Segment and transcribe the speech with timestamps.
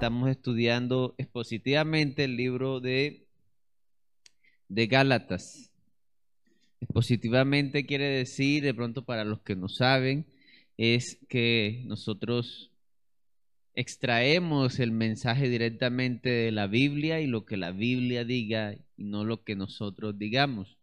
[0.00, 3.26] Estamos estudiando expositivamente el libro de,
[4.68, 5.70] de Gálatas.
[6.80, 10.26] Expositivamente quiere decir, de pronto para los que no saben,
[10.76, 12.69] es que nosotros
[13.74, 19.24] extraemos el mensaje directamente de la Biblia y lo que la Biblia diga y no
[19.24, 20.78] lo que nosotros digamos.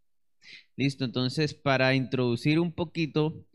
[0.75, 3.45] Listo, entonces para introducir un poquito,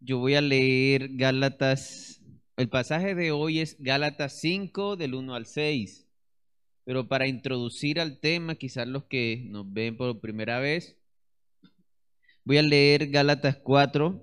[0.00, 2.16] yo voy a leer Gálatas
[2.56, 6.06] el pasaje de hoy es Gálatas 5 del 1 al 6.
[6.84, 10.96] Pero para introducir al tema, quizás los que nos ven por primera vez,
[12.44, 14.22] voy a leer Gálatas 4,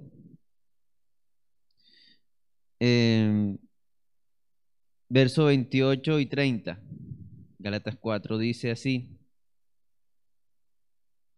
[2.79, 3.57] eh,
[5.13, 6.79] verso 28 y 30.
[7.59, 9.17] Gálatas 4 dice así.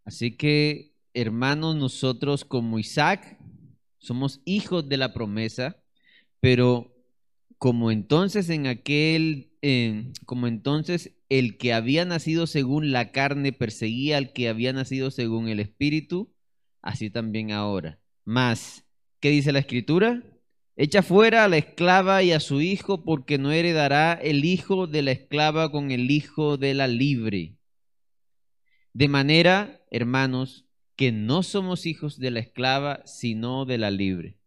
[0.05, 3.37] Así que, hermanos, nosotros como Isaac
[3.97, 5.81] somos hijos de la promesa
[6.45, 6.95] pero
[7.57, 9.51] como entonces en aquel,
[10.27, 15.49] como entonces el que había nacido según la carne perseguía al que había nacido según
[15.49, 16.31] el espíritu,
[16.83, 17.99] así también ahora.
[18.25, 18.85] Más,
[19.19, 20.21] ¿qué dice la escritura?
[20.77, 25.03] Echa fuera a la esclava y a su hijo, porque no heredará el hijo de
[25.03, 27.57] la esclava con el hijo de la libre.
[28.93, 30.65] De manera, hermanos,
[30.95, 34.37] que no somos hijos de la esclava, sino de la libre.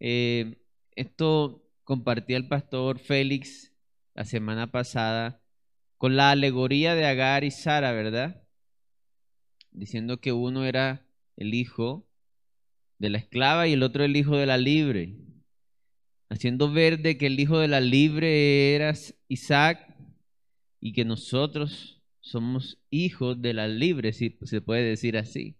[0.00, 0.62] Eh,
[0.96, 3.72] esto compartía el pastor Félix
[4.14, 5.42] la semana pasada
[5.98, 8.46] con la alegoría de Agar y Sara, ¿verdad?
[9.70, 11.06] Diciendo que uno era
[11.36, 12.06] el hijo
[12.98, 15.16] de la esclava y el otro el hijo de la libre.
[16.34, 18.92] Haciendo ver de que el hijo de la libre era
[19.28, 19.86] Isaac
[20.80, 25.54] y que nosotros somos hijos de la libre, si se puede decir así.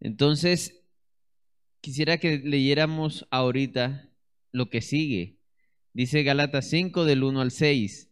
[0.00, 0.80] Entonces,
[1.82, 4.10] quisiera que leyéramos ahorita
[4.52, 5.36] lo que sigue.
[5.92, 8.10] Dice Galatas 5 del 1 al 6.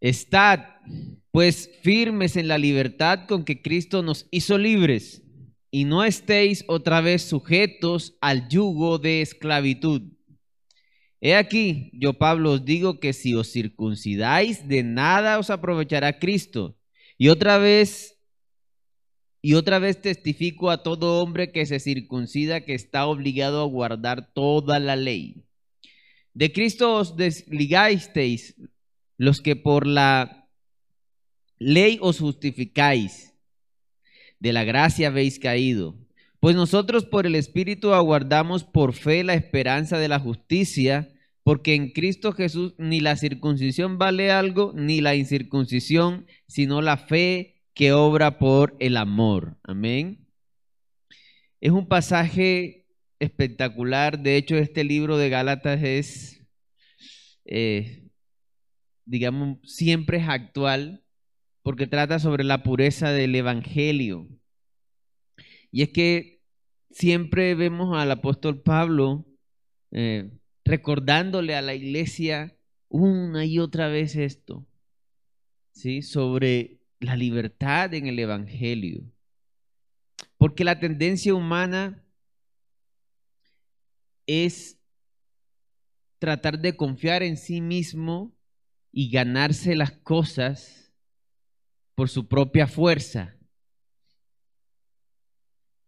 [0.00, 0.60] Estad
[1.32, 5.21] pues firmes en la libertad con que Cristo nos hizo libres
[5.72, 10.02] y no estéis otra vez sujetos al yugo de esclavitud.
[11.20, 16.76] He aquí, yo Pablo os digo que si os circuncidáis, de nada os aprovechará Cristo.
[17.16, 18.18] Y otra vez
[19.40, 24.32] y otra vez testifico a todo hombre que se circuncida que está obligado a guardar
[24.32, 25.44] toda la ley.
[26.34, 28.54] De Cristo os desligasteis
[29.16, 30.48] los que por la
[31.58, 33.31] ley os justificáis.
[34.42, 35.94] De la gracia habéis caído.
[36.40, 41.12] Pues nosotros por el Espíritu aguardamos por fe la esperanza de la justicia,
[41.44, 47.62] porque en Cristo Jesús ni la circuncisión vale algo, ni la incircuncisión, sino la fe
[47.72, 49.58] que obra por el amor.
[49.62, 50.26] Amén.
[51.60, 52.88] Es un pasaje
[53.20, 54.18] espectacular.
[54.18, 56.44] De hecho, este libro de Gálatas es,
[57.44, 58.08] eh,
[59.04, 61.01] digamos, siempre es actual
[61.62, 64.28] porque trata sobre la pureza del Evangelio.
[65.70, 66.42] Y es que
[66.90, 69.24] siempre vemos al apóstol Pablo
[69.92, 70.30] eh,
[70.64, 72.56] recordándole a la iglesia
[72.88, 74.66] una y otra vez esto,
[75.72, 76.02] ¿sí?
[76.02, 79.02] Sobre la libertad en el Evangelio.
[80.36, 82.04] Porque la tendencia humana
[84.26, 84.78] es
[86.18, 88.36] tratar de confiar en sí mismo
[88.92, 90.81] y ganarse las cosas
[91.94, 93.36] por su propia fuerza.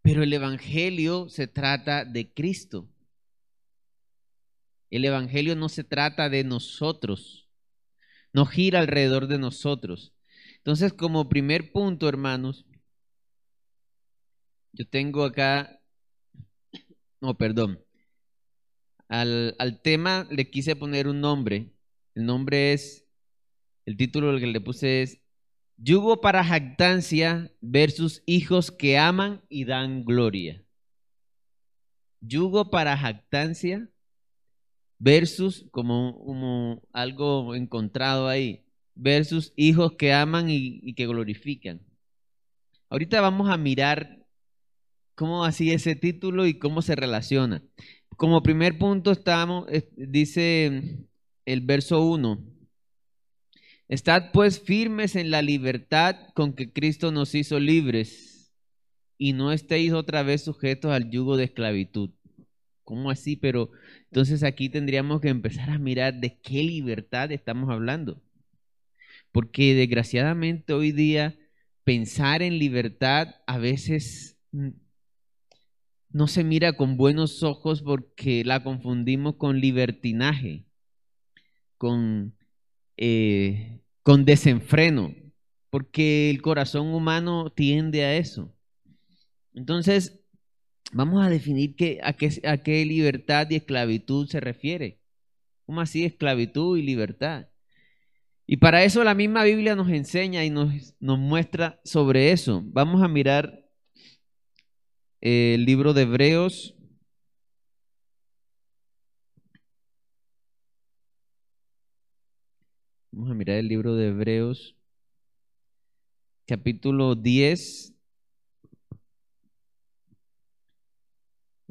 [0.02, 2.88] Pero el Evangelio se trata de Cristo.
[4.90, 7.48] El Evangelio no se trata de nosotros,
[8.32, 10.14] no gira alrededor de nosotros.
[10.58, 12.64] Entonces, como primer punto, hermanos,
[14.72, 15.80] yo tengo acá,
[17.20, 17.82] no, perdón,
[19.08, 21.72] al, al, tema le quise poner un nombre.
[22.14, 23.06] El nombre es,
[23.86, 25.23] el título que le puse es
[25.76, 30.62] Yugo para jactancia versus hijos que aman y dan gloria.
[32.20, 33.88] Yugo para jactancia
[34.98, 41.80] versus como, como algo encontrado ahí versus hijos que aman y, que glorifican.
[42.88, 44.24] Ahorita vamos a mirar
[45.14, 47.62] cómo así ese título y cómo se relaciona.
[48.16, 49.66] Como primer punto estamos,
[49.96, 51.06] dice
[51.44, 52.53] el verso 1.
[53.94, 58.52] Estad pues firmes en la libertad con que Cristo nos hizo libres
[59.16, 62.10] y no estéis otra vez sujetos al yugo de esclavitud.
[62.84, 63.36] ¿cómo así?
[63.36, 63.70] Pero
[64.10, 68.22] entonces aquí tendríamos que empezar a mirar de qué libertad estamos hablando.
[69.32, 71.36] Porque desgraciadamente hoy día
[71.82, 74.38] pensar en libertad a veces
[76.10, 80.66] no se mira con buenos ojos porque la confundimos con libertinaje,
[81.76, 82.36] con,
[82.96, 85.14] eh, con desenfreno,
[85.70, 88.54] porque el corazón humano tiende a eso.
[89.54, 90.20] Entonces,
[90.92, 95.00] vamos a definir qué, a, qué, libertad y esclavitud se refiere.
[95.64, 97.48] ¿Cómo así esclavitud y libertad?
[98.46, 102.62] Y para eso la misma Biblia nos enseña y nos, nos muestra sobre eso.
[102.66, 103.64] Vamos a mirar
[105.22, 106.73] el libro de Hebreos.
[113.16, 114.74] Vamos a mirar el libro de Hebreos,
[116.48, 117.94] capítulo 10,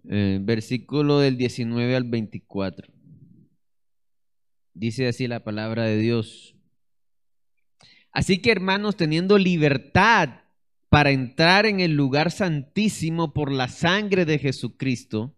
[0.09, 2.93] eh, versículo del 19 al 24.
[4.73, 6.55] Dice así la palabra de Dios.
[8.13, 10.43] Así que hermanos, teniendo libertad
[10.87, 15.35] para entrar en el lugar santísimo por la sangre de Jesucristo,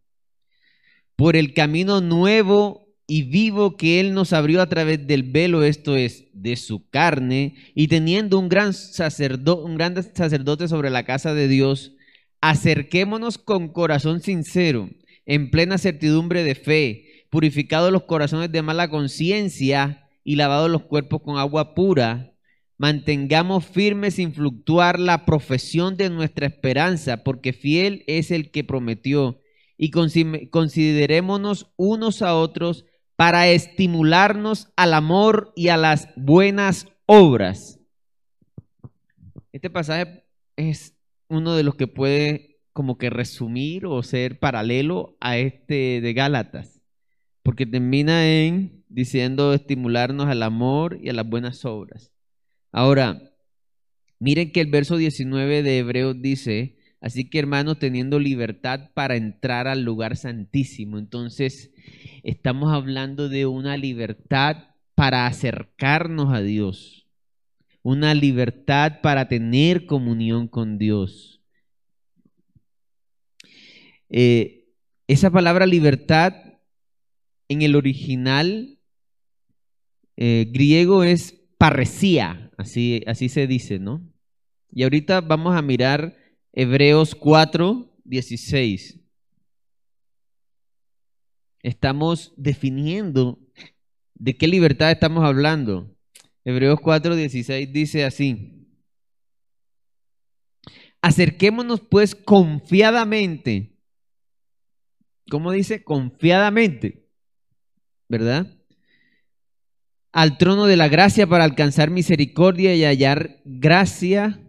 [1.15, 5.95] por el camino nuevo y vivo que Él nos abrió a través del velo, esto
[5.95, 11.33] es, de su carne, y teniendo un gran, sacerdote, un gran sacerdote sobre la casa
[11.33, 11.93] de Dios,
[12.41, 14.89] acerquémonos con corazón sincero,
[15.25, 21.21] en plena certidumbre de fe, purificados los corazones de mala conciencia y lavados los cuerpos
[21.21, 22.35] con agua pura
[22.77, 29.39] Mantengamos firme sin fluctuar la profesión de nuestra esperanza, porque fiel es el que prometió.
[29.77, 37.79] Y considerémonos unos a otros para estimularnos al amor y a las buenas obras.
[39.51, 40.25] Este pasaje
[40.57, 40.95] es
[41.27, 46.81] uno de los que puede como que resumir o ser paralelo a este de Gálatas,
[47.41, 52.11] porque termina en diciendo estimularnos al amor y a las buenas obras.
[52.71, 53.31] Ahora,
[54.19, 59.67] miren que el verso 19 de Hebreos dice, así que hermanos, teniendo libertad para entrar
[59.67, 60.97] al lugar santísimo.
[60.97, 61.71] Entonces,
[62.25, 67.07] estamos hablando de una libertad para acercarnos a Dios,
[67.83, 71.41] una libertad para tener comunión con Dios.
[74.09, 74.65] Eh,
[75.07, 76.33] esa palabra libertad
[77.47, 78.79] en el original
[80.17, 84.01] eh, griego es parresía, Así, así se dice, ¿no?
[84.71, 86.15] Y ahorita vamos a mirar
[86.53, 89.04] Hebreos 4, 16.
[91.65, 93.39] Estamos definiendo
[94.13, 95.95] de qué libertad estamos hablando.
[96.43, 98.67] Hebreos 4, 16 dice así.
[101.01, 103.79] Acerquémonos pues confiadamente.
[105.29, 105.83] ¿Cómo dice?
[105.83, 107.09] Confiadamente.
[108.07, 108.55] ¿Verdad?
[110.15, 114.39] al trono de la gracia para alcanzar misericordia y hallar gracia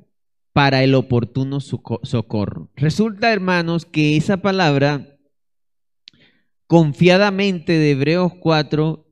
[0.52, 2.70] para el oportuno socorro.
[2.76, 5.15] Resulta, hermanos, que esa palabra,
[6.66, 9.06] confiadamente de Hebreos 4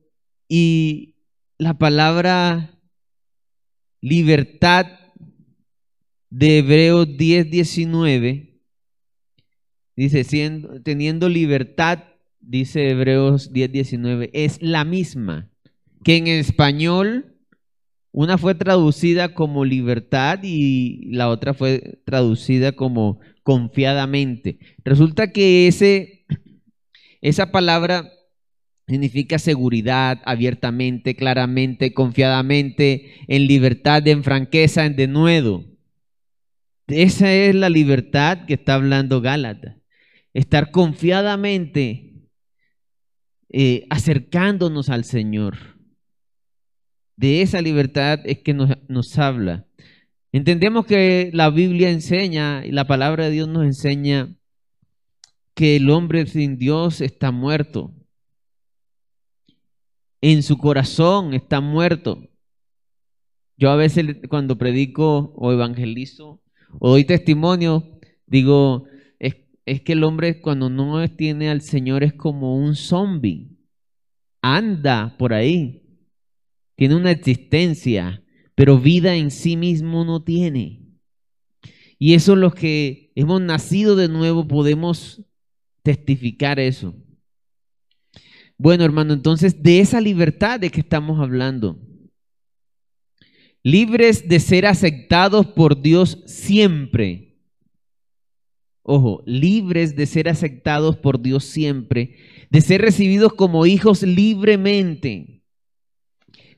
[0.47, 1.15] y
[1.57, 2.79] la palabra
[4.01, 4.87] libertad
[6.29, 8.59] de Hebreos 10, 19,
[9.95, 10.25] dice,
[10.83, 12.03] teniendo libertad,
[12.39, 15.49] dice Hebreos 10, 19, es la misma
[16.03, 17.35] que en español
[18.11, 24.59] una fue traducida como libertad y la otra fue traducida como confiadamente.
[24.85, 26.14] Resulta que ese,
[27.27, 28.11] esa palabra
[28.87, 35.65] significa seguridad, abiertamente, claramente, confiadamente, en libertad, en franqueza, en denuedo.
[36.85, 39.77] Esa es la libertad que está hablando Gálatas.
[40.35, 42.29] Estar confiadamente
[43.49, 45.57] eh, acercándonos al Señor.
[47.15, 49.65] De esa libertad es que nos, habla.
[50.31, 54.37] Entendemos que la Biblia enseña y la palabra de Dios nos enseña
[55.55, 57.93] que el hombre sin Dios está muerto.
[60.21, 62.21] En su corazón está muerto.
[63.57, 66.43] Yo a veces cuando predico o evangelizo
[66.79, 68.85] o doy testimonio, digo,
[69.17, 73.49] es, que el hombre cuando no tiene al Señor es como un zombie.
[74.41, 75.83] Anda por ahí,
[76.75, 80.85] tiene una existencia, pero vida en sí mismo no tiene.
[81.97, 85.25] Y eso los que hemos nacido de nuevo podemos
[85.85, 86.95] testificar eso.
[88.57, 91.79] Bueno, hermano, entonces de esa libertad de que estamos hablando.
[93.61, 97.21] Libres de ser aceptados por Dios siempre.
[98.87, 102.17] ojo, libres de ser aceptados por Dios siempre,
[102.51, 105.43] de ser recibidos como hijos libremente,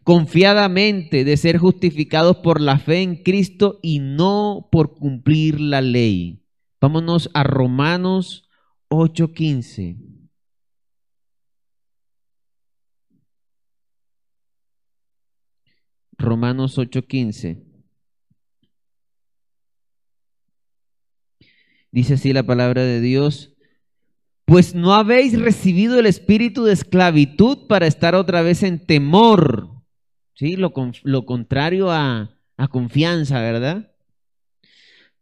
[0.04, 6.44] confiadamente, de ser justificados por la fe en Cristo y no por cumplir la ley.
[6.82, 8.47] Vámonos a Romanos
[8.90, 9.98] 8:15.
[16.18, 17.64] Romanos 8:15.
[21.92, 23.54] Dice así la palabra de Dios.
[24.46, 29.84] Pues no habéis recibido el espíritu de esclavitud para estar otra vez en temor.
[30.34, 30.56] ¿Sí?
[30.56, 33.92] Lo, lo contrario a, a confianza, ¿verdad?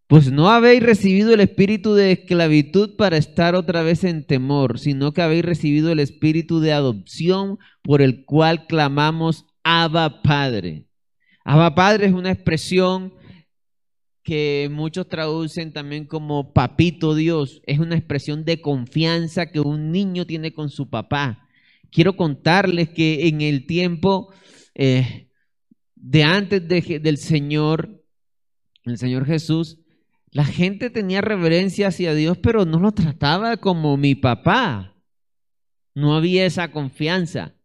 [0.07, 5.13] Pues no habéis recibido el espíritu de esclavitud para estar otra vez en temor, sino
[5.13, 10.85] que habéis recibido el espíritu de adopción por el cual clamamos Abba Padre.
[11.43, 13.15] Abba Padre es una expresión
[14.21, 17.62] que muchos traducen también como papito Dios.
[17.65, 21.47] Es una expresión de confianza que un niño tiene con su papá.
[21.91, 24.31] Quiero contarles que en el tiempo
[24.75, 25.29] eh,
[25.95, 28.03] de antes del Señor,
[28.83, 29.79] el Señor Jesús,
[30.35, 34.93] la gente tenía reverencia hacia Dios, pero no lo trataba como mi papá.
[35.93, 37.55] No había esa confianza.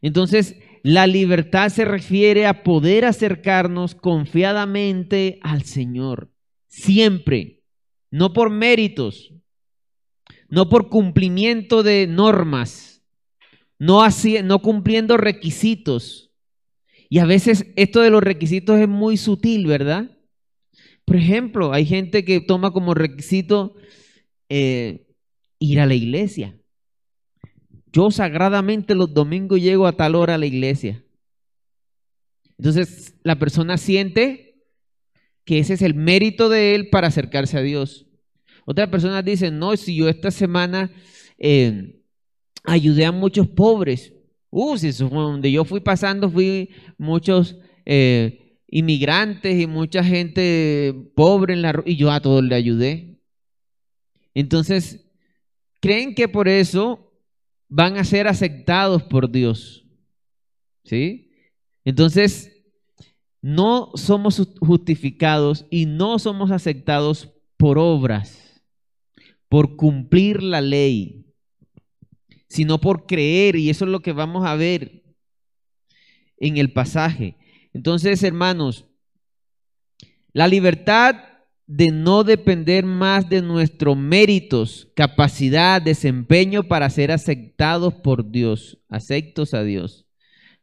[0.00, 6.32] Entonces, la libertad se refiere a poder acercarnos confiadamente al Señor,
[6.66, 7.62] siempre,
[8.10, 9.34] no por méritos,
[10.48, 13.02] no por cumplimiento de normas,
[13.78, 16.32] no, así, no cumpliendo requisitos.
[17.10, 20.16] Y a veces esto de los requisitos es muy sutil, ¿verdad?
[21.10, 23.74] Por ejemplo, hay gente que toma como requisito
[24.48, 25.08] eh,
[25.58, 26.56] ir a la iglesia.
[27.92, 31.04] Yo sagradamente los domingos llego a tal hora a la iglesia.
[32.58, 34.62] Entonces la persona siente
[35.44, 38.06] que ese es el mérito de él para acercarse a Dios.
[38.64, 40.92] Otras personas dicen, no, si yo esta semana
[41.38, 42.04] eh,
[42.62, 44.12] ayudé a muchos pobres.
[44.50, 51.62] Uh, si donde yo fui pasando, fui muchos eh, inmigrantes y mucha gente pobre en
[51.62, 53.20] la y yo a todos le ayudé.
[54.32, 55.04] Entonces,
[55.80, 57.12] creen que por eso
[57.68, 59.84] van a ser aceptados por Dios.
[60.84, 61.32] ¿Sí?
[61.84, 62.62] Entonces,
[63.42, 68.62] no somos justificados y no somos aceptados por obras,
[69.48, 71.26] por cumplir la ley,
[72.48, 75.02] sino por creer, y eso es lo que vamos a ver
[76.36, 77.36] en el pasaje.
[77.72, 78.86] Entonces, hermanos,
[80.32, 81.16] la libertad
[81.66, 89.54] de no depender más de nuestros méritos, capacidad, desempeño para ser aceptados por Dios, aceptos
[89.54, 90.04] a Dios,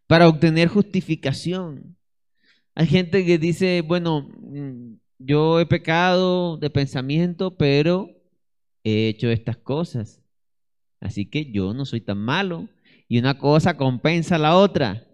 [0.05, 1.95] para obtener justificación.
[2.75, 8.09] Hay gente que dice, bueno, mm, yo he pecado de pensamiento, pero
[8.83, 10.21] he hecho estas cosas.
[10.99, 12.67] Así que yo no soy tan malo.
[13.07, 15.07] Y una cosa compensa a la otra.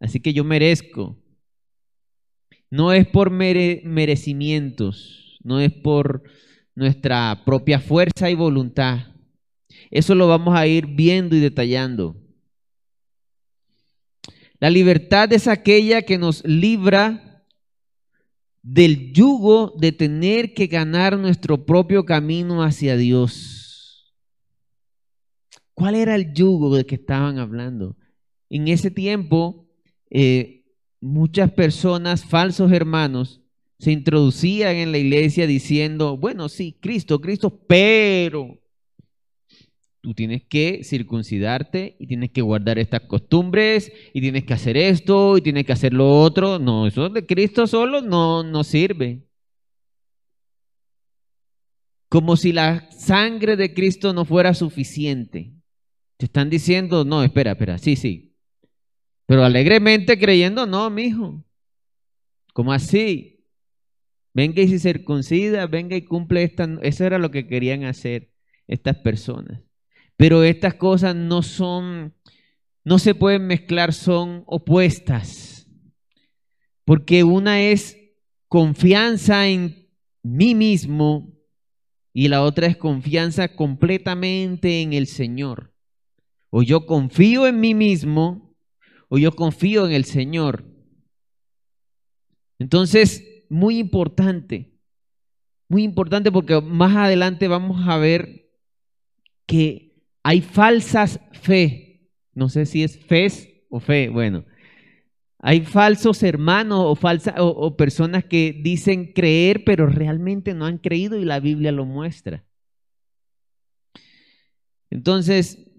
[0.00, 1.16] Así que yo merezco.
[2.74, 6.24] No es por merecimientos no es por
[6.74, 9.14] nuestra propia fuerza y voluntad.
[9.92, 12.16] Eso lo vamos a ir viendo y detallando.
[14.58, 17.44] La libertad es aquella que nos libra
[18.62, 24.12] del yugo de tener que ganar nuestro propio camino hacia Dios.
[25.74, 27.96] ¿Cuál era el yugo de que estaban hablando?
[28.50, 29.68] En ese tiempo,
[30.10, 30.63] eh,
[31.04, 33.42] muchas personas, falsos hermanos,
[33.78, 38.58] se introducían en la iglesia diciendo, bueno, sí, Cristo, Cristo, pero
[40.00, 45.36] tú tienes que circuncidarte y tienes que guardar estas costumbres y tienes que hacer esto
[45.36, 46.58] y tienes que hacer lo otro.
[46.58, 49.28] No, eso de Cristo solo no, no sirve.
[52.08, 55.52] Como si la sangre de Cristo no fuera suficiente.
[56.16, 58.33] Te están diciendo, no, espera, espera, sí, sí.
[59.26, 61.44] Pero alegremente creyendo, no, mi hijo.
[62.52, 63.44] ¿Cómo así?
[64.32, 66.68] Venga y se circuncida, venga y cumple esta.
[66.82, 68.30] Eso era lo que querían hacer
[68.66, 69.60] estas personas.
[70.16, 72.14] Pero estas cosas no son,
[72.84, 75.68] no se pueden mezclar, son opuestas.
[76.84, 77.96] Porque una es
[78.48, 79.88] confianza en
[80.22, 81.32] mí mismo
[82.12, 85.74] y la otra es confianza completamente en el Señor.
[86.50, 88.53] O yo confío en mí mismo
[89.14, 90.64] o yo confío en el Señor.
[92.58, 94.74] Entonces, muy importante,
[95.68, 98.50] muy importante porque más adelante vamos a ver
[99.46, 102.10] que hay falsas fe.
[102.32, 104.46] No sé si es fe o fe, bueno.
[105.38, 111.20] Hay falsos hermanos o, falsa, o, personas que dicen creer, pero realmente no han creído
[111.20, 112.44] y la Biblia lo muestra.
[114.90, 115.70] Entonces,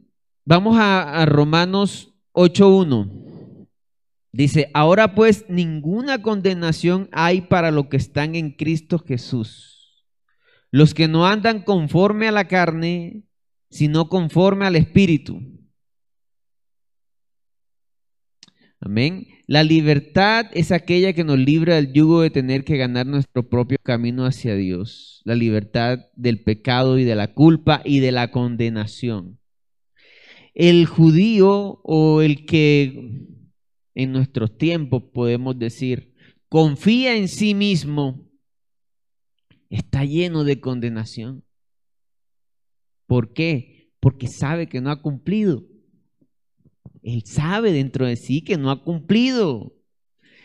[0.46, 3.25] vamos a, a Romanos 8.1.
[4.36, 10.04] Dice, ahora pues ninguna condenación hay para los que están en Cristo Jesús.
[10.72, 13.24] Los que no andan conforme a la carne,
[13.70, 15.40] sino conforme al Espíritu.
[18.82, 19.26] Amén.
[19.48, 23.78] La libertad es aquella que nos libra del yugo de tener que ganar nuestro propio
[23.82, 25.22] camino hacia Dios.
[25.24, 29.40] La libertad del pecado y de la culpa y de la condenación.
[30.54, 33.32] El judío o el que
[33.96, 36.14] en nuestros tiempos podemos decir
[36.50, 38.30] confía en sí mismo
[39.70, 41.44] está lleno de condenación.
[43.08, 43.92] ¿Por qué?
[44.00, 45.64] Porque sabe que no ha cumplido.
[47.02, 49.76] Él sabe dentro de sí que no ha cumplido.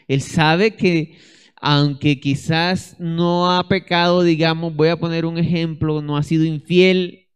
[0.09, 1.17] Él sabe que
[1.63, 7.29] aunque quizás no ha pecado, digamos, voy a poner un ejemplo, no ha sido infiel,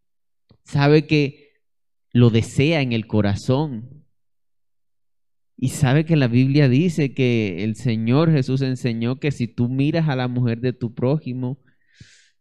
[0.65, 1.53] sabe que
[2.11, 3.94] lo desea en el corazón.
[5.57, 10.09] Y sabe que la Biblia dice que el Señor Jesús enseñó que si tú miras
[10.09, 11.59] a la mujer de tu prójimo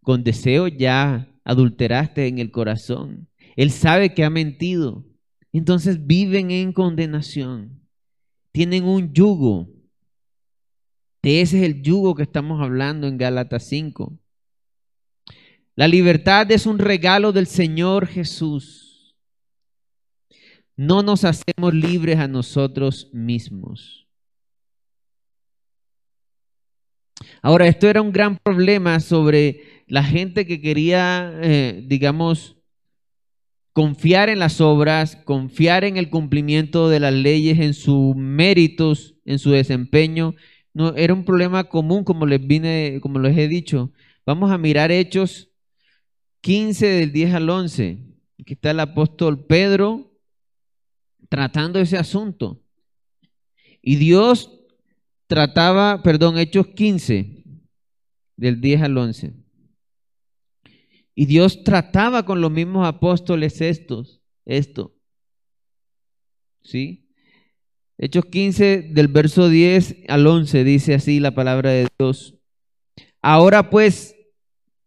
[0.02, 3.30] con deseo ya adulteraste en el corazón.
[3.56, 5.06] Él sabe que ha mentido.
[5.52, 7.82] Entonces viven en condenación.
[8.52, 9.70] Tienen un yugo.
[11.22, 14.20] De ese es el yugo que estamos hablando en Gálatas 5.
[15.76, 18.83] La libertad es un regalo del Señor Jesús.
[20.76, 24.08] No nos hacemos libres a nosotros mismos.
[27.42, 32.58] Ahora, esto era un gran problema sobre la gente que quería, eh, digamos,
[33.74, 39.40] confiar en las obras, confiar en el cumplimiento de las leyes, en sus méritos, en
[39.40, 40.36] su desempeño.
[40.74, 43.92] No, era un problema común, como les vine, como les he dicho.
[44.26, 45.50] Vamos a mirar Hechos
[46.42, 48.00] 15 del 10 al 11.
[48.40, 50.13] Aquí está el apóstol Pedro
[51.34, 52.62] tratando ese asunto.
[53.82, 54.52] Y Dios
[55.26, 57.44] trataba, perdón, Hechos 15
[58.38, 59.34] del 10 al 11.
[61.16, 64.96] Y Dios trataba con los mismos apóstoles estos, esto.
[66.62, 67.10] ¿Sí?
[67.98, 72.36] Hechos 15 del verso 10 al 11 dice así la palabra de Dios.
[73.24, 74.16] Ahora pues,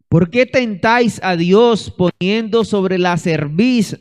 [0.09, 3.99] ¿por qué tentáis a Dios poniendo sobre la cerviz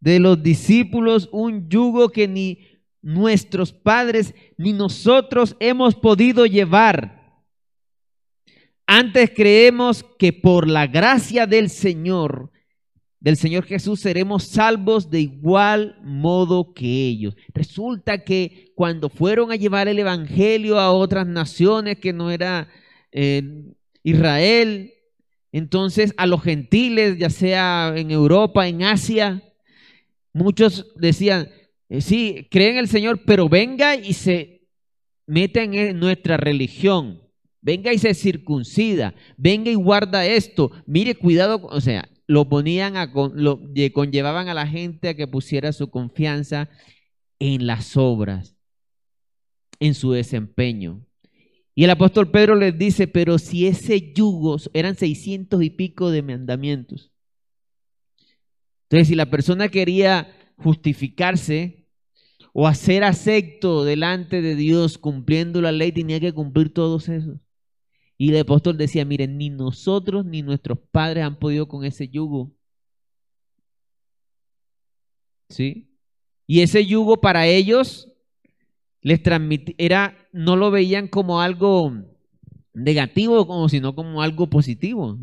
[0.00, 2.60] de los discípulos un yugo que ni
[3.02, 7.18] nuestros padres ni nosotros hemos podido llevar?
[8.90, 12.50] Antes creemos que por la gracia del Señor,
[13.20, 17.36] del Señor Jesús, seremos salvos de igual modo que ellos.
[17.52, 22.68] Resulta que cuando fueron a llevar el Evangelio a otras naciones que no era
[23.12, 23.42] eh,
[24.02, 24.94] Israel,
[25.52, 29.42] entonces a los gentiles, ya sea en Europa, en Asia,
[30.32, 31.48] muchos decían,
[31.88, 34.68] eh, sí, creen en el Señor, pero venga y se
[35.26, 37.28] meten en nuestra religión
[37.60, 43.12] venga y se circuncida, venga y guarda esto, mire, cuidado, o sea, lo ponían a,
[43.34, 43.60] lo
[43.92, 46.68] conllevaban a la gente a que pusiera su confianza
[47.38, 48.56] en las obras,
[49.80, 51.04] en su desempeño.
[51.74, 56.22] Y el apóstol Pedro les dice, pero si ese yugo, eran seiscientos y pico de
[56.22, 57.12] mandamientos.
[58.88, 61.86] Entonces, si la persona quería justificarse
[62.54, 67.38] o hacer acepto delante de Dios cumpliendo la ley, tenía que cumplir todos esos.
[68.16, 72.50] Y el apóstol decía, miren, ni nosotros ni nuestros padres han podido con ese yugo.
[75.50, 75.94] ¿Sí?
[76.46, 78.10] Y ese yugo para ellos
[79.02, 81.92] les transmitía, no lo veían como algo
[82.72, 85.18] negativo, sino como algo positivo.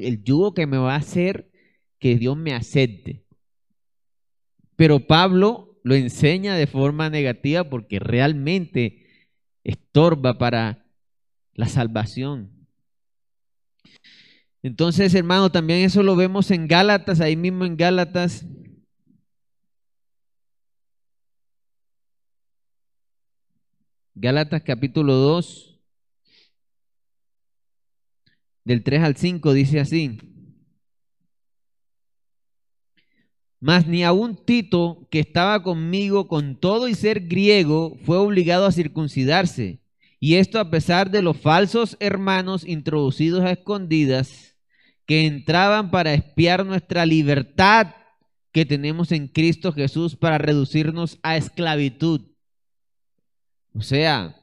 [0.00, 1.50] El yugo que me va a hacer
[1.98, 3.24] que Dios me acepte.
[4.76, 9.30] Pero Pablo lo enseña de forma negativa porque realmente
[9.62, 10.86] estorba para
[11.52, 12.68] la salvación.
[14.62, 18.46] Entonces, hermano, también eso lo vemos en Gálatas, ahí mismo en Gálatas.
[24.14, 25.80] Gálatas capítulo 2,
[28.64, 30.33] del 3 al 5, dice así.
[33.64, 38.72] Mas ni aun Tito, que estaba conmigo con todo y ser griego, fue obligado a
[38.72, 39.80] circuncidarse
[40.20, 44.54] y esto a pesar de los falsos hermanos introducidos a escondidas
[45.06, 47.94] que entraban para espiar nuestra libertad
[48.52, 52.20] que tenemos en Cristo Jesús para reducirnos a esclavitud.
[53.72, 54.36] O sea,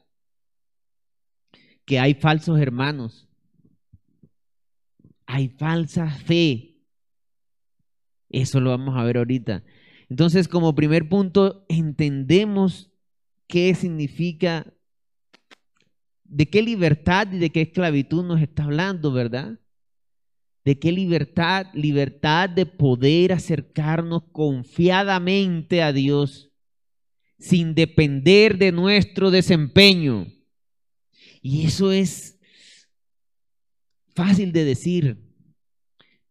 [1.86, 3.28] que hay falsos hermanos,
[5.28, 6.71] hay falsa fe.
[8.32, 9.64] Eso lo vamos a ver ahorita.
[10.10, 12.92] Entonces, como primer punto, entendemos
[13.48, 14.74] qué significa,
[16.24, 19.60] de qué libertad y de qué esclavitud nos está hablando, ¿verdad?
[20.64, 21.68] ¿De qué libertad?
[21.74, 26.52] Libertad de poder acercarnos confiadamente a Dios
[27.38, 30.28] sin depender de nuestro desempeño.
[31.42, 32.40] Y eso es
[34.14, 35.31] fácil de decir,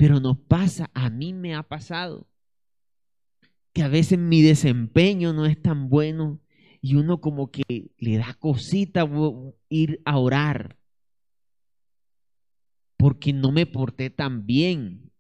[0.01, 2.27] pero nos pasa, a mí me ha pasado,
[3.75, 6.41] que a veces mi desempeño no es tan bueno
[6.81, 9.07] y uno como que le da cosita
[9.69, 10.79] ir a orar
[12.97, 15.13] porque no me porté tan bien.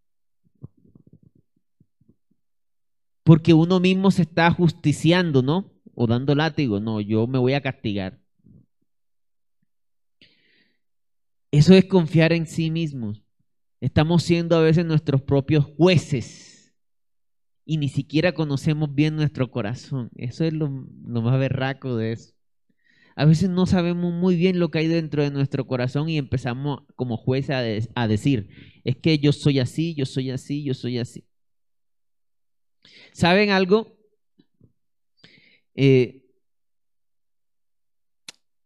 [3.22, 5.70] Porque uno mismo se está justiciando, ¿no?
[5.94, 8.18] O dando látigo, no, yo me voy a castigar.
[11.50, 13.22] Eso es confiar en sí mismos.
[13.80, 16.74] Estamos siendo a veces nuestros propios jueces
[17.64, 20.10] y ni siquiera conocemos bien nuestro corazón.
[20.16, 22.34] Eso es lo, más berraco de eso.
[23.16, 26.82] A veces no sabemos muy bien lo que hay dentro de nuestro corazón y empezamos
[26.96, 28.48] como jueces a, decir,
[28.84, 31.24] es que yo soy así, yo soy así, yo soy así.
[33.12, 33.96] ¿Saben algo?
[35.74, 36.22] Eh,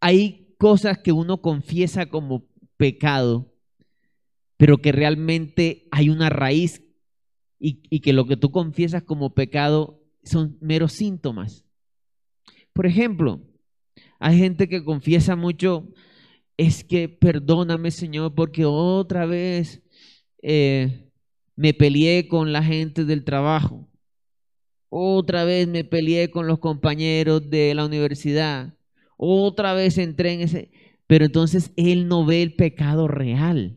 [0.00, 2.46] hay cosas que uno confiesa como
[2.76, 3.53] pecado,
[4.56, 6.82] pero que realmente hay una raíz
[7.58, 11.64] y, que lo que tú confiesas como pecado son meros síntomas.
[12.72, 13.40] Por ejemplo,
[14.18, 15.88] hay gente que confiesa mucho,
[16.56, 19.82] es que perdóname Señor porque otra vez
[20.42, 21.10] eh,
[21.56, 23.88] me peleé con la gente del trabajo.
[24.88, 28.74] Otra vez me peleé con los compañeros de la universidad.
[29.16, 30.70] Otra vez entré en ese...
[31.06, 33.76] Pero entonces él no ve el pecado real.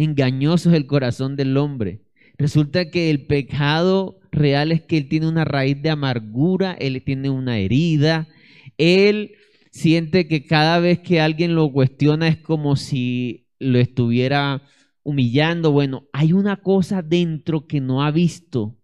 [0.00, 2.02] Engañoso es el corazón del hombre.
[2.36, 7.30] Resulta que el pecado real es que él tiene una raíz de amargura, él tiene
[7.30, 8.28] una herida,
[8.76, 9.32] él
[9.72, 14.62] siente que cada vez que alguien lo cuestiona es como si lo estuviera
[15.02, 15.72] humillando.
[15.72, 18.76] Bueno, hay una cosa dentro que no ha visto,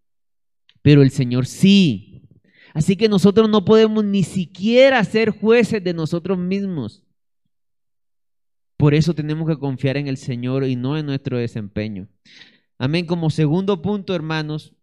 [0.83, 2.23] pero el Señor sí.
[2.73, 7.04] Así que nosotros no podemos ni siquiera ser jueces de nosotros mismos.
[8.77, 12.09] Por eso tenemos que confiar en el Señor y no en nuestro desempeño.
[12.79, 13.07] Amén.
[13.07, 14.75] Como segundo punto, hermanos,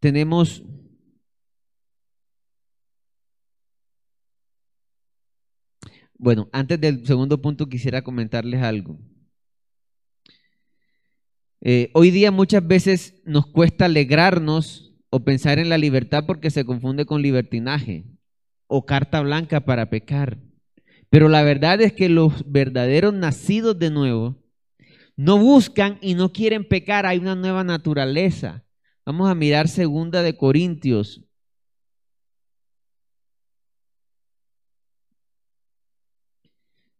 [0.00, 0.62] tenemos
[6.22, 8.96] Bueno, antes del segundo punto quisiera comentarles algo.
[11.60, 16.64] Eh, hoy día muchas veces nos cuesta alegrarnos o pensar en la libertad porque se
[16.64, 18.04] confunde con libertinaje
[18.68, 20.38] o carta blanca para pecar.
[21.12, 24.42] Pero la verdad es que los verdaderos nacidos de nuevo
[25.14, 28.64] no buscan y no quieren pecar, hay una nueva naturaleza.
[29.04, 31.22] Vamos a mirar segunda de Corintios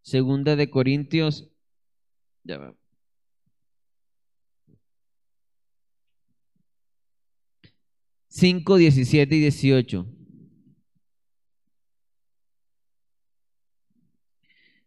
[0.02, 1.48] Segunda de Corintios.
[2.44, 2.74] Ya va.
[8.28, 10.06] Cinco, diecisiete y dieciocho.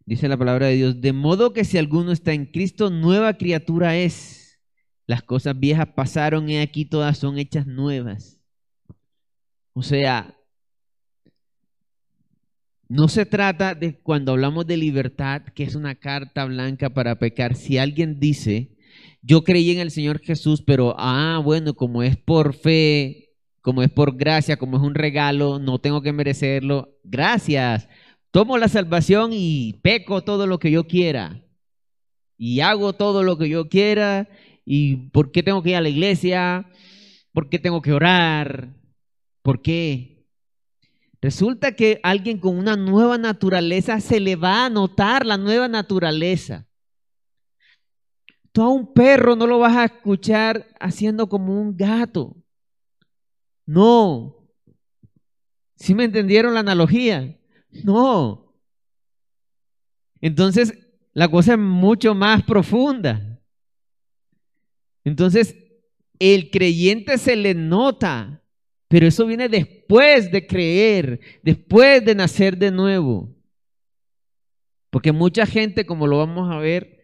[0.05, 3.97] Dice la palabra de Dios, de modo que si alguno está en Cristo, nueva criatura
[3.97, 4.59] es.
[5.07, 8.39] Las cosas viejas pasaron y aquí todas son hechas nuevas.
[9.73, 10.35] O sea,
[12.87, 17.55] no se trata de cuando hablamos de libertad, que es una carta blanca para pecar.
[17.55, 18.77] Si alguien dice,
[19.21, 23.89] yo creí en el Señor Jesús, pero, ah, bueno, como es por fe, como es
[23.89, 26.99] por gracia, como es un regalo, no tengo que merecerlo.
[27.03, 27.87] Gracias.
[28.35, 31.41] Tomo la salvación y peco todo lo que yo quiera.
[32.37, 34.27] Y hago todo lo que yo quiera.
[34.65, 36.69] ¿Y por qué tengo que ir a la iglesia?
[37.31, 38.75] ¿Por qué tengo que orar?
[39.41, 40.27] ¿Por qué?
[41.21, 46.67] Resulta que alguien con una nueva naturaleza se le va a notar la nueva naturaleza.
[48.51, 52.35] Tú a un perro no lo vas a escuchar haciendo como un gato.
[53.65, 54.35] No.
[55.77, 57.39] ¿Sí me entendieron la analogía?
[57.83, 58.53] No.
[60.21, 60.73] Entonces,
[61.13, 63.39] la cosa es mucho más profunda.
[65.03, 65.55] Entonces,
[66.19, 68.41] el creyente se le nota
[68.87, 73.29] pero eso viene después de creer, después de nacer de nuevo.
[74.89, 77.03] Porque mucha gente, como lo vamos a ver,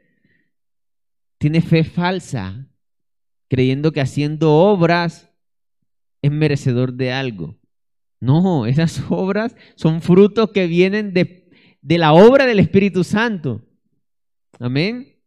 [1.38, 2.68] tiene fe falsa,
[3.50, 5.30] creyendo que haciendo obras
[6.22, 7.60] es merecedor de algo.
[8.22, 11.50] No, esas obras son frutos que vienen de,
[11.82, 13.66] de la obra del Espíritu Santo.
[14.60, 15.20] Amén.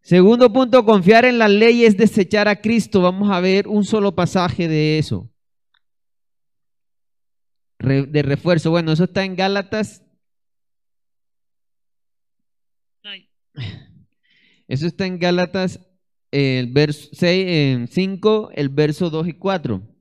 [0.00, 3.02] Segundo punto, confiar en la ley es desechar a Cristo.
[3.02, 5.28] Vamos a ver un solo pasaje de eso.
[7.80, 8.70] de refuerzo.
[8.70, 10.02] Bueno, eso está en Gálatas.
[14.68, 15.80] Eso está en Gálatas,
[16.32, 19.95] el verso 6, 5, el verso 2 y 4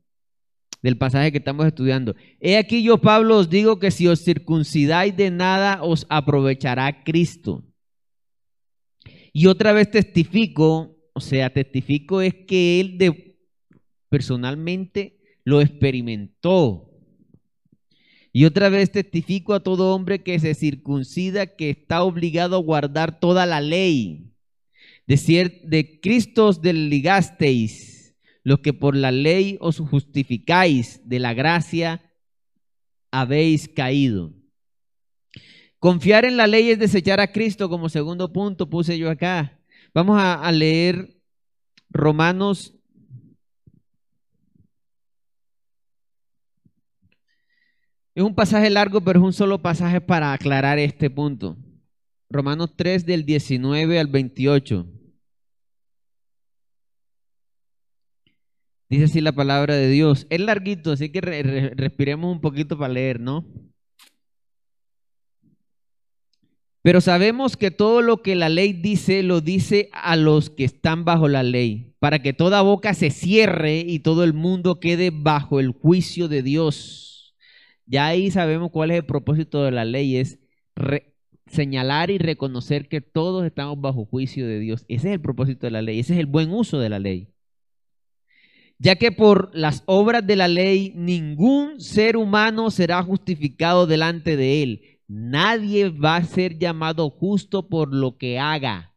[0.86, 2.16] del pasaje que estamos estudiando.
[2.40, 7.64] He aquí yo, Pablo, os digo que si os circuncidáis de nada, os aprovechará Cristo.
[9.34, 13.36] Y otra vez testifico, o sea, testifico es que él de,
[14.10, 16.92] personalmente lo experimentó.
[18.32, 23.20] Y otra vez testifico a todo hombre que se circuncida que está obligado a guardar
[23.20, 24.32] toda la ley.
[25.08, 25.16] De,
[25.64, 27.95] de Cristo os desligasteis,
[28.46, 32.14] los que por la ley os justificáis, de la gracia
[33.10, 34.34] habéis caído.
[35.80, 39.60] Confiar en la ley es desechar a Cristo como segundo punto, puse yo acá.
[39.96, 41.20] Vamos a, leer
[41.90, 42.76] Romanos.
[48.14, 51.58] Es un pasaje largo, pero es un solo pasaje para aclarar este punto.
[52.30, 54.95] Romanos 3 del 19 al 28.
[58.90, 60.28] Dice así la palabra de Dios.
[60.30, 63.46] Es larguito, así que respiremos un poquito para leer, ¿no?
[66.86, 71.04] Pero sabemos que todo lo que la ley dice, lo dice a los que están
[71.04, 75.60] bajo la ley, para que toda boca se cierre y todo el mundo quede bajo
[75.60, 77.36] el juicio de Dios.
[77.88, 80.38] Ya ahí sabemos cuál es el propósito de la ley, es
[81.48, 84.86] señalar y reconocer que todos estamos bajo juicio de Dios.
[84.88, 87.35] Ese es el propósito de la ley, ese es el buen uso de la ley.
[88.78, 94.64] Ya que por las obras de la ley ningún ser humano será justificado delante de
[94.64, 98.96] él Nadie va a ser llamado justo por lo que haga.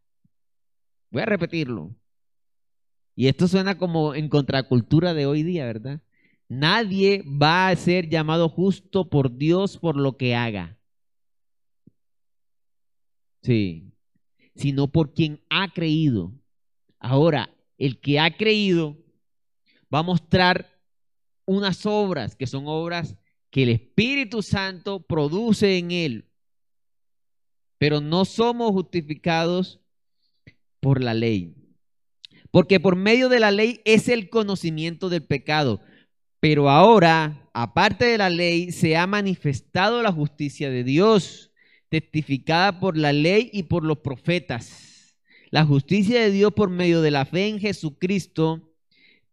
[1.10, 1.94] Voy a repetirlo.
[3.14, 6.00] Y esto suena como en contracultura de hoy día, ¿verdad?
[6.48, 10.78] Nadie va a ser llamado justo por Dios por lo que haga.
[13.42, 13.92] Sí.
[14.54, 16.32] Sino por quien ha creído.
[16.98, 18.96] Ahora, el que ha creído
[19.92, 20.80] va a mostrar
[21.44, 23.16] unas obras que son obras
[23.50, 26.24] que el Espíritu Santo produce en él.
[27.78, 29.80] Pero no somos justificados
[30.80, 31.54] por la ley.
[32.50, 35.80] Porque por medio de la ley es el conocimiento del pecado.
[36.40, 41.52] Pero ahora, aparte de la ley, se ha manifestado la justicia de Dios,
[41.88, 45.16] testificada por la ley y por los profetas.
[45.50, 48.67] La justicia de Dios por medio de la fe en Jesucristo.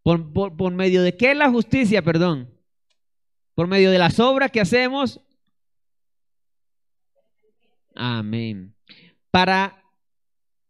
[0.05, 2.01] ¿Por, por medio de qué es la justicia?
[2.01, 2.55] Perdón
[3.55, 5.21] por medio de las obras que hacemos.
[7.95, 8.75] Amén.
[9.31, 9.81] Para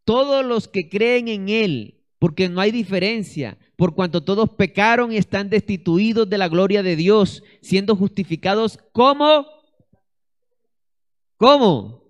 [0.06, 5.17] todos los que creen en Él, porque no hay diferencia, por cuanto todos pecaron y
[5.17, 9.48] están destituidos de la gloria de Dios, siendo justificados como,
[11.38, 12.04] ¿cómo?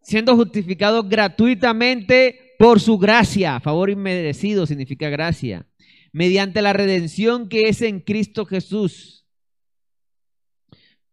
[0.00, 5.66] Siendo justificados gratuitamente por su gracia, favor inmerecido significa gracia,
[6.12, 9.22] mediante la redención que es en Cristo Jesús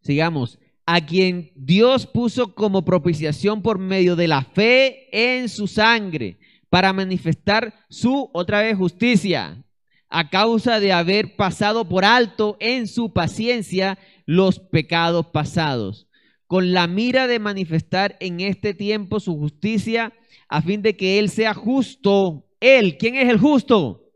[0.02, 0.60] Sigamos.
[0.86, 6.94] A quien Dios puso como propiciación por medio de la fe en su sangre para
[6.94, 9.64] manifestar su otra vez justicia
[10.10, 16.08] a causa de haber pasado por alto en su paciencia los pecados pasados,
[16.48, 20.14] con la mira de manifestar en este tiempo su justicia
[20.48, 22.48] a fin de que Él sea justo.
[22.60, 24.09] Él, ¿quién es el justo?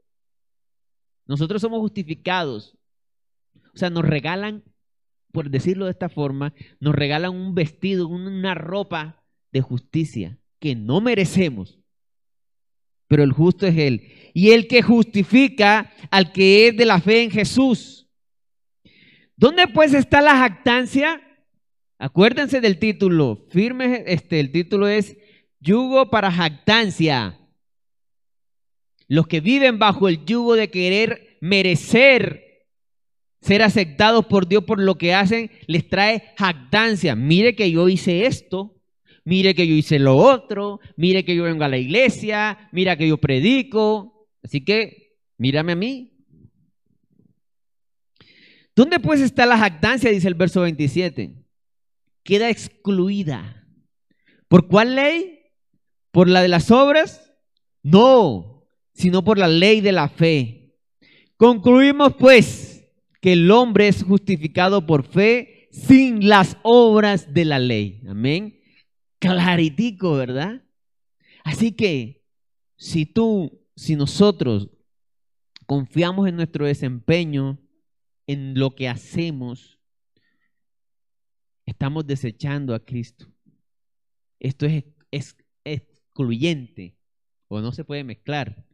[1.25, 2.77] Nosotros somos justificados.
[3.73, 4.63] O sea, nos regalan
[5.33, 11.01] por decirlo de esta forma, nos regalan un vestido, una ropa de justicia que no
[11.01, 11.79] merecemos.
[13.07, 14.11] Pero el justo es Él.
[14.35, 18.07] Y el que justifica al que es de la fe en Jesús.
[19.35, 21.19] ¿Dónde pues está la jactancia?
[21.97, 23.47] Acuérdense del título.
[23.49, 25.17] Firme, este, el título es
[25.59, 27.39] Yugo para jactancia.
[29.07, 32.43] Los que viven bajo el yugo de querer merecer
[33.43, 37.15] ser aceptados por Dios por lo que hacen les trae jactancia.
[37.15, 38.81] Mire que yo hice esto,
[39.25, 43.07] mire que yo hice lo otro, mire que yo vengo a la iglesia, mira que
[43.07, 44.29] yo predico.
[44.41, 46.13] Así que, mírame a mí.
[48.75, 50.09] ¿Dónde pues está la jactancia?
[50.09, 51.35] Dice el verso 27.
[52.23, 53.67] Queda excluida.
[54.47, 55.39] ¿Por cuál ley?
[56.11, 57.33] ¿Por la de las obras?
[57.81, 58.52] No,
[58.93, 60.75] sino por la ley de la fe.
[61.37, 62.87] Concluimos pues
[63.21, 68.01] que el hombre es justificado por fe sin las obras de la ley.
[68.07, 68.59] Amén.
[69.19, 70.63] Claritico, ¿verdad?
[71.43, 72.23] Así que
[72.77, 74.69] si tú, si nosotros
[75.65, 77.59] confiamos en nuestro desempeño,
[78.27, 79.79] en lo que hacemos,
[81.65, 83.27] estamos desechando a Cristo.
[84.39, 86.97] Esto es, es excluyente
[87.47, 88.65] o no se puede mezclar.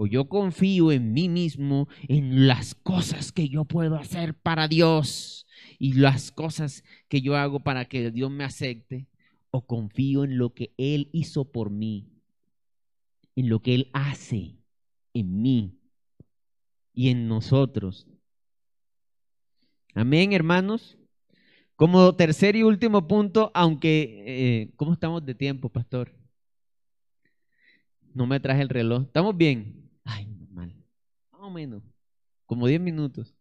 [0.00, 5.44] O yo confío en mí mismo, en las cosas que yo puedo hacer para Dios
[5.76, 9.08] y las cosas que yo hago para que Dios me acepte.
[9.50, 12.06] O confío en lo que Él hizo por mí,
[13.34, 14.54] en lo que Él hace
[15.14, 15.80] en mí
[16.94, 18.06] y en nosotros.
[19.96, 20.96] Amén, hermanos.
[21.74, 26.14] Como tercer y último punto, aunque, eh, ¿cómo estamos de tiempo, pastor?
[28.14, 29.02] No me traje el reloj.
[29.02, 29.87] ¿Estamos bien?
[31.48, 31.82] O menos.
[32.44, 33.34] Como 10 minutos.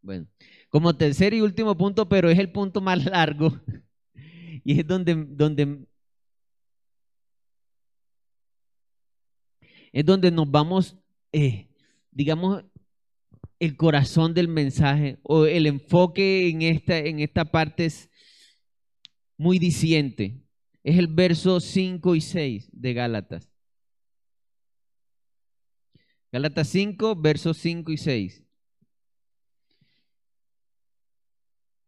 [0.00, 0.28] Bueno,
[0.68, 3.60] como tercer y último punto, pero es el punto más largo.
[4.62, 5.84] Y es donde, donde
[9.92, 10.96] es donde nos vamos,
[11.32, 11.68] eh,
[12.12, 12.64] digamos,
[13.58, 18.08] el corazón del mensaje o el enfoque en esta, en esta parte es
[19.36, 20.40] muy diciente.
[20.84, 23.51] Es el verso 5 y 6 de Gálatas.
[26.32, 28.42] Gálatas 5, versos 5 y 6.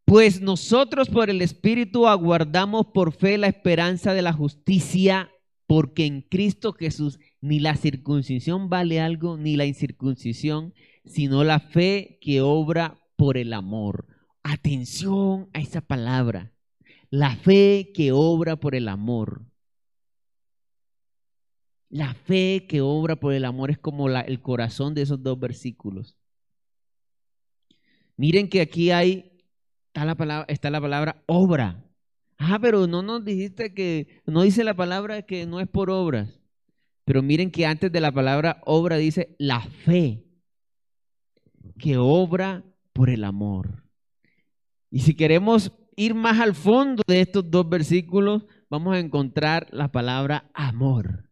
[0.04, 5.30] Pues nosotros por el Espíritu aguardamos por fe la esperanza de la justicia,
[5.66, 10.74] porque en Cristo Jesús ni la circuncisión vale algo, ni la incircuncisión,
[11.06, 14.06] sino la fe que obra por el amor.
[14.42, 16.52] Atención a esa palabra,
[17.08, 19.46] la fe que obra por el amor.
[21.94, 26.16] La fe que obra por el amor es como el corazón de esos dos versículos.
[28.16, 29.38] Miren que aquí hay,
[29.86, 31.84] está la palabra, está la palabra obra.
[32.36, 36.40] Ah, pero no nos dijiste que, no dice la palabra que no es por obras.
[37.04, 40.24] Pero miren que antes de la palabra obra dice la fe
[41.78, 43.84] que obra por el amor.
[44.90, 49.92] Y si queremos ir más al fondo de estos dos versículos, vamos a encontrar la
[49.92, 51.30] palabra amor.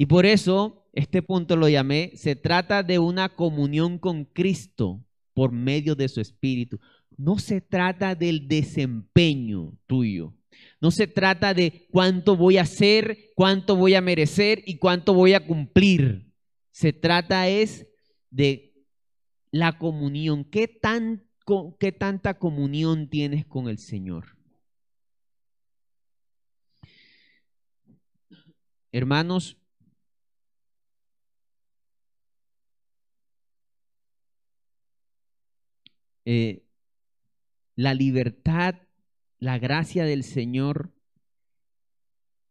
[0.00, 5.50] Y por eso este punto lo llamé, se trata de una comunión con Cristo por
[5.50, 6.78] medio de su Espíritu.
[7.16, 10.34] No se trata del desempeño tuyo.
[10.80, 15.34] No se trata de cuánto voy a hacer, cuánto voy a merecer y cuánto voy
[15.34, 16.32] a cumplir.
[16.70, 17.88] Se trata es
[18.30, 18.72] de
[19.50, 20.44] la comunión.
[20.44, 20.78] ¿Qué,
[21.80, 24.36] qué tanta comunión tienes con el Señor?
[28.92, 29.56] Hermanos,
[36.30, 36.62] Eh,
[37.74, 38.74] la libertad,
[39.38, 40.92] la gracia del Señor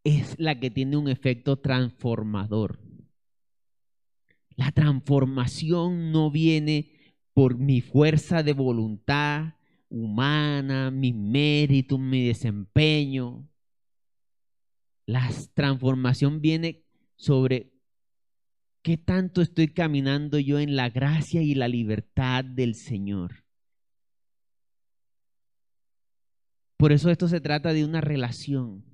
[0.03, 2.79] es la que tiene un efecto transformador.
[4.55, 6.89] La transformación no viene
[7.33, 9.53] por mi fuerza de voluntad
[9.89, 13.47] humana, mi mérito, mi desempeño.
[15.05, 16.83] La transformación viene
[17.15, 17.73] sobre
[18.81, 23.46] qué tanto estoy caminando yo en la gracia y la libertad del Señor.
[26.77, 28.85] Por eso esto se trata de una relación.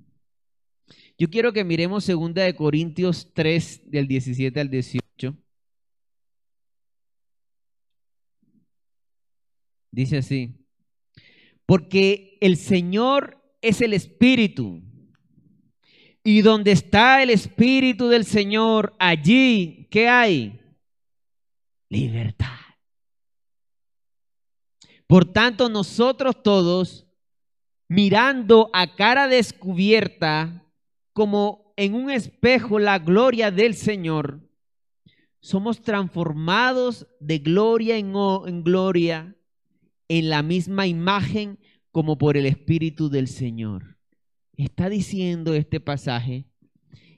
[1.18, 5.36] Yo quiero que miremos 2 de Corintios 3 del 17 al 18.
[9.92, 10.52] Dice así,
[11.66, 14.82] porque el Señor es el Espíritu.
[16.24, 20.58] Y donde está el Espíritu del Señor, allí, ¿qué hay?
[21.90, 22.48] Libertad.
[25.06, 27.06] Por tanto, nosotros todos
[27.94, 30.66] mirando a cara descubierta
[31.12, 34.40] como en un espejo la gloria del Señor,
[35.38, 38.12] somos transformados de gloria en,
[38.64, 39.36] gloria
[40.08, 41.60] en la misma imagen
[41.92, 43.96] como por el Espíritu del Señor.
[44.56, 46.46] Está diciendo este pasaje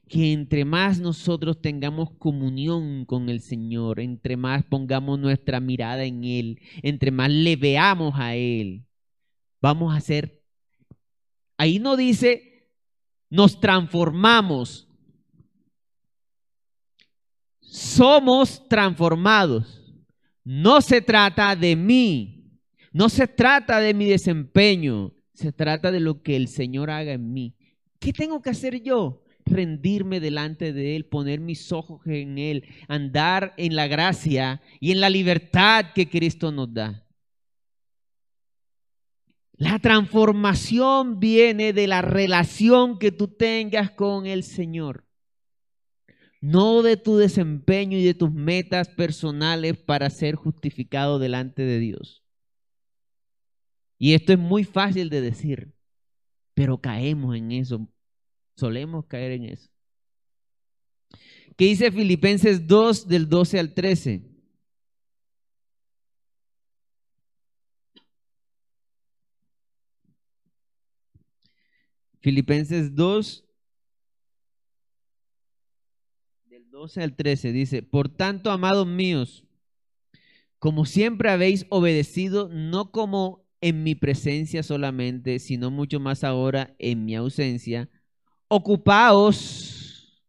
[0.09, 6.25] que entre más nosotros tengamos comunión con el Señor, entre más pongamos nuestra mirada en
[6.25, 8.85] Él, entre más le veamos a Él,
[9.63, 10.36] vamos a ser
[11.57, 12.71] Ahí no dice,
[13.31, 14.89] nos transformamos.
[17.61, 19.83] Somos transformados.
[20.45, 22.61] No se trata de mí.
[22.93, 25.13] No se trata de mi desempeño.
[25.35, 27.55] Se trata de lo que el Señor haga en mí.
[27.99, 29.23] ¿Qué tengo que hacer yo?
[29.47, 35.01] rendirme delante de Él, poner mis ojos en Él, andar en la gracia y en
[35.01, 37.06] la libertad que Cristo nos da.
[39.57, 45.07] La transformación viene de la relación que tú tengas con el Señor,
[46.43, 52.23] no de tu desempeño y de tus metas personales para ser justificado delante de Dios.
[53.99, 55.73] Y esto es muy fácil de decir,
[56.53, 57.89] pero caemos en eso,
[58.57, 59.71] solemos caer en eso.
[61.57, 64.36] ¿Qué dice Filipenses 2 del 12 al 13?
[72.27, 73.45] Filipenses 2,
[76.47, 79.45] del 12 al 13, dice, por tanto, amados míos,
[80.59, 87.05] como siempre habéis obedecido, no como en mi presencia solamente, sino mucho más ahora en
[87.05, 87.89] mi ausencia,
[88.49, 90.21] ocupaos.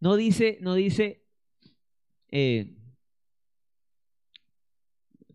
[0.00, 1.22] No dice, no dice,
[2.32, 2.74] eh,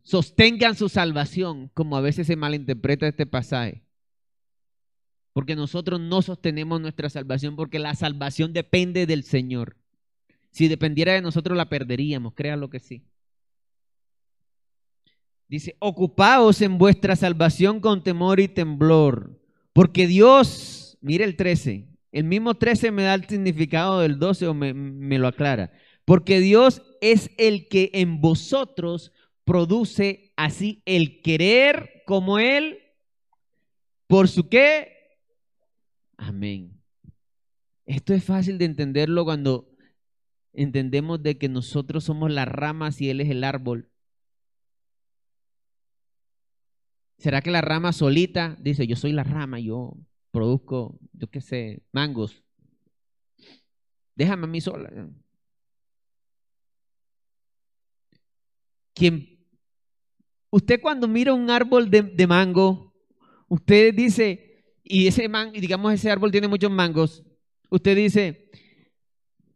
[0.04, 3.86] sostengan su salvación, como a veces se malinterpreta este pasaje.
[5.34, 9.77] Porque nosotros no sostenemos nuestra salvación porque la salvación depende del Señor.
[10.51, 13.03] Si dependiera de nosotros la perderíamos, créalo que sí.
[15.47, 19.38] Dice, ocupaos en vuestra salvación con temor y temblor,
[19.73, 24.53] porque Dios, mire el 13, el mismo 13 me da el significado del 12 o
[24.53, 25.73] me, me lo aclara,
[26.05, 29.11] porque Dios es el que en vosotros
[29.43, 32.79] produce así el querer como Él,
[34.07, 35.01] por su qué,
[36.22, 36.80] Amén.
[37.88, 39.67] Esto es fácil de entenderlo cuando
[40.53, 43.89] entendemos de que nosotros somos las ramas y Él es el árbol.
[47.17, 49.97] ¿Será que la rama solita dice, yo soy la rama, yo
[50.30, 52.43] produzco, yo qué sé, mangos?
[54.15, 54.91] Déjame a mí sola.
[58.93, 59.39] Quien,
[60.51, 62.93] usted cuando mira un árbol de, de mango,
[63.47, 64.51] usted dice,
[64.91, 67.23] y ese man, digamos ese árbol tiene muchos mangos,
[67.69, 68.51] usted dice,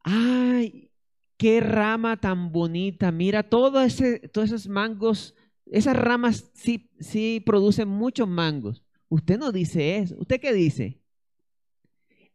[0.01, 0.89] ay,
[1.35, 3.45] qué rama tan bonita, mira
[3.85, 8.81] ese, todos esos mangos, esas ramas sí, sí producen muchos mangos.
[9.09, 11.01] Usted no dice eso, ¿usted qué dice?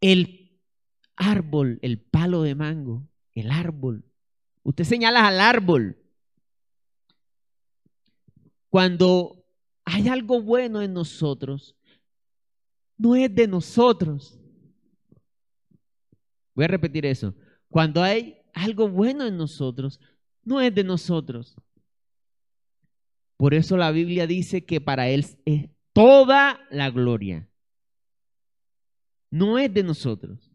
[0.02, 0.60] El
[1.16, 4.04] árbol, el palo de mango, el árbol.
[4.62, 5.96] Usted señala al árbol.
[8.68, 9.42] Cuando
[9.86, 11.76] hay algo bueno en nosotros,
[13.00, 14.38] no es de nosotros.
[16.54, 17.34] Voy a repetir eso.
[17.70, 19.98] Cuando hay algo bueno en nosotros,
[20.44, 21.56] no es de nosotros.
[23.38, 27.48] Por eso la Biblia dice que para Él es toda la gloria.
[29.30, 30.52] No es de nosotros.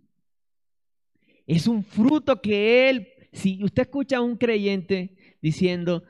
[1.47, 6.03] Es un fruto que Él, si usted escucha a un creyente diciendo,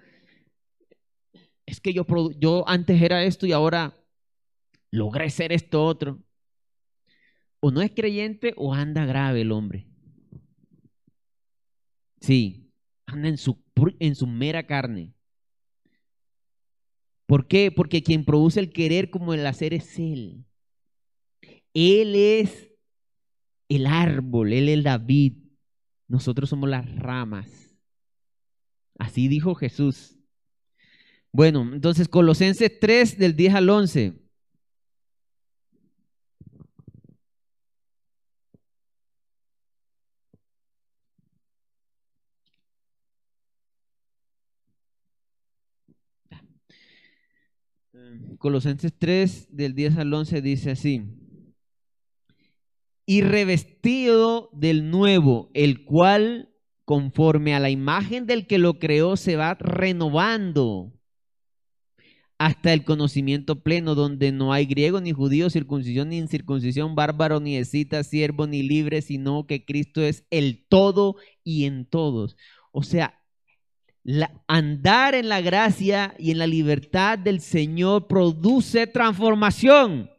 [1.65, 2.05] es que yo,
[2.37, 3.97] yo antes era esto y ahora
[4.91, 6.24] logré ser esto otro.
[7.67, 9.87] O no es creyente o anda grave el hombre.
[12.21, 12.71] Sí,
[13.07, 13.59] anda en su,
[13.97, 15.15] en su mera carne.
[17.25, 17.71] ¿Por qué?
[17.71, 20.45] Porque quien produce el querer como el hacer es Él.
[21.73, 22.71] Él es
[23.67, 25.33] el árbol, Él es David.
[26.07, 27.75] Nosotros somos las ramas.
[28.99, 30.19] Así dijo Jesús.
[31.31, 34.24] Bueno, entonces Colosenses 3 del 10 al 11.
[48.37, 51.03] Colosenses 3 del 10 al 11 dice así.
[53.05, 56.49] Y revestido del nuevo, el cual
[56.85, 60.93] conforme a la imagen del que lo creó se va renovando
[62.37, 67.55] hasta el conocimiento pleno, donde no hay griego ni judío, circuncisión ni incircuncisión, bárbaro ni
[67.55, 72.35] escita, siervo ni libre, sino que Cristo es el todo y en todos.
[72.71, 73.24] O sea,
[74.47, 80.11] andar en la gracia y en la libertad del Señor produce transformación.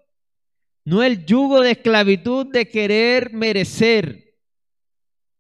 [0.84, 4.34] No el yugo de esclavitud de querer merecer,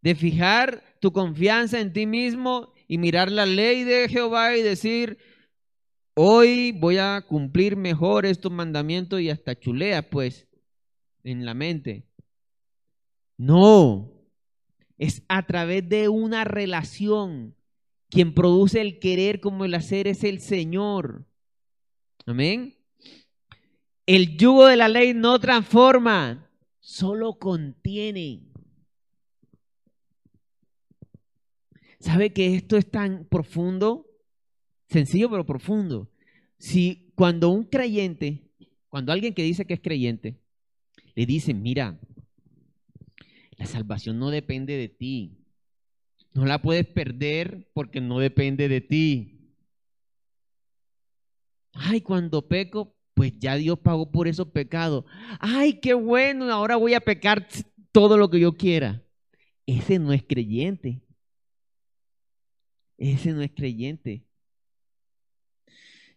[0.00, 5.18] de fijar tu confianza en ti mismo y mirar la ley de Jehová y decir,
[6.14, 10.46] hoy voy a cumplir mejor estos mandamientos y hasta chulea pues
[11.24, 12.08] en la mente.
[13.36, 14.12] No,
[14.98, 17.55] es a través de una relación
[18.16, 21.26] quien produce el querer como el hacer es el Señor.
[22.24, 22.74] Amén.
[24.06, 26.50] El yugo de la ley no transforma,
[26.80, 28.50] solo contienen.
[32.00, 34.06] ¿Sabe que esto es tan profundo?
[34.88, 36.10] Sencillo pero profundo.
[36.56, 38.50] Si cuando un creyente,
[38.88, 40.40] cuando alguien que dice que es creyente,
[41.14, 42.00] le dice, mira,
[43.58, 45.36] la salvación no depende de ti.
[46.36, 49.54] No la puedes perder porque no depende de ti.
[51.72, 55.06] Ay, cuando peco, pues ya Dios pagó por esos pecados.
[55.40, 57.48] Ay, qué bueno, ahora voy a pecar
[57.90, 59.02] todo lo que yo quiera.
[59.64, 61.00] Ese no es creyente.
[62.98, 64.26] Ese no es creyente.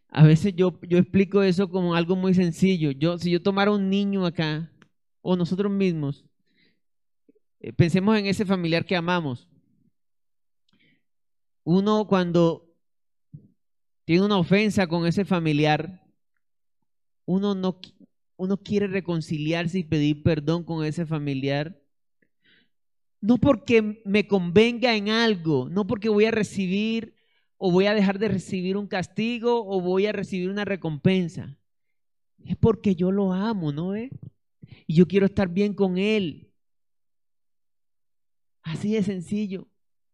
[0.09, 2.91] A veces yo, yo explico eso como algo muy sencillo.
[2.91, 4.69] Yo, si yo tomara un niño acá,
[5.21, 6.25] o nosotros mismos,
[7.61, 9.48] eh, pensemos en ese familiar que amamos.
[11.71, 12.67] Uno cuando
[14.03, 16.03] tiene una ofensa con ese familiar,
[17.25, 17.79] uno no
[18.37, 21.79] uno quiere reconciliarse y pedir perdón con ese familiar.
[23.21, 27.13] No porque me convenga en algo, no porque voy a recibir
[27.57, 31.55] o voy a dejar de recibir un castigo o voy a recibir una recompensa.
[32.45, 34.09] Es porque yo lo amo, ¿no Y
[34.87, 36.51] yo quiero estar bien con él.
[38.63, 39.67] Así de sencillo.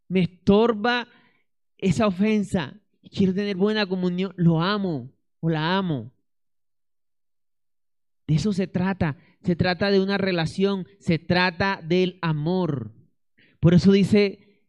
[0.10, 1.08] Me estorba
[1.78, 2.80] esa ofensa.
[3.12, 4.34] Quiero tener buena comunión.
[4.36, 6.12] Lo amo o la amo.
[8.28, 9.18] De eso se trata.
[9.44, 10.88] Se trata de una relación.
[11.00, 12.94] Se trata del amor.
[13.60, 14.64] Por eso dice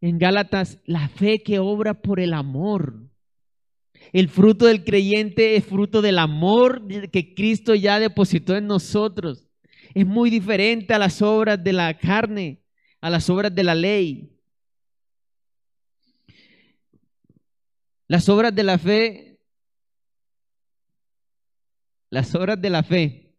[0.00, 3.08] en Gálatas, la fe que obra por el amor.
[4.12, 9.48] El fruto del creyente es fruto del amor que Cristo ya depositó en nosotros.
[9.94, 12.62] Es muy diferente a las obras de la carne
[13.02, 14.31] a las obras de la ley.
[18.12, 19.38] Las obras de la fe,
[22.10, 23.34] las obras de la fe.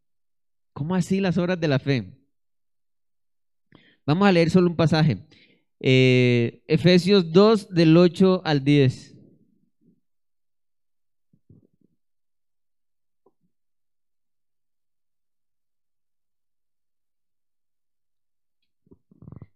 [0.74, 2.18] ¿Cómo así las obras de la fe?
[4.04, 5.28] Vamos a leer solo un pasaje.
[5.80, 9.16] Eh, Efesios 2 del 8 al 10.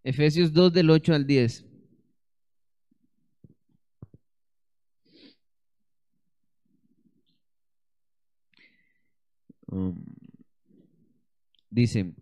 [0.03, 1.66] Efesios 2 del 8 al 10.
[11.69, 12.15] Dice,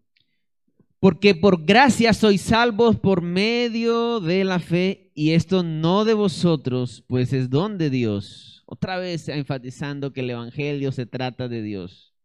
[1.00, 7.04] porque por gracia sois salvos por medio de la fe, y esto no de vosotros,
[7.08, 8.64] pues es don de Dios.
[8.66, 12.16] Otra vez enfatizando que el Evangelio se trata de Dios.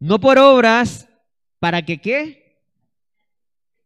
[0.00, 1.08] No por obras,
[1.60, 2.64] para que qué?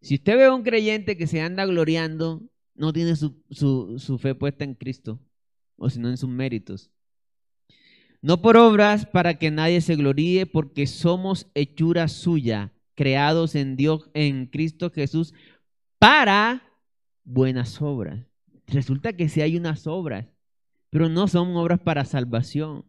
[0.00, 2.42] Si usted ve a un creyente que se anda gloriando,
[2.74, 5.20] no tiene su, fe puesta en Cristo,
[5.76, 6.90] o sino en sus méritos.
[8.24, 14.08] No por obras para que nadie se gloríe, porque somos hechura suya, creados en Dios,
[14.14, 15.34] en Cristo Jesús,
[15.98, 16.62] para
[17.22, 18.24] buenas obras.
[18.66, 20.24] Resulta que sí hay unas obras,
[20.88, 22.86] pero no son obras para salvación.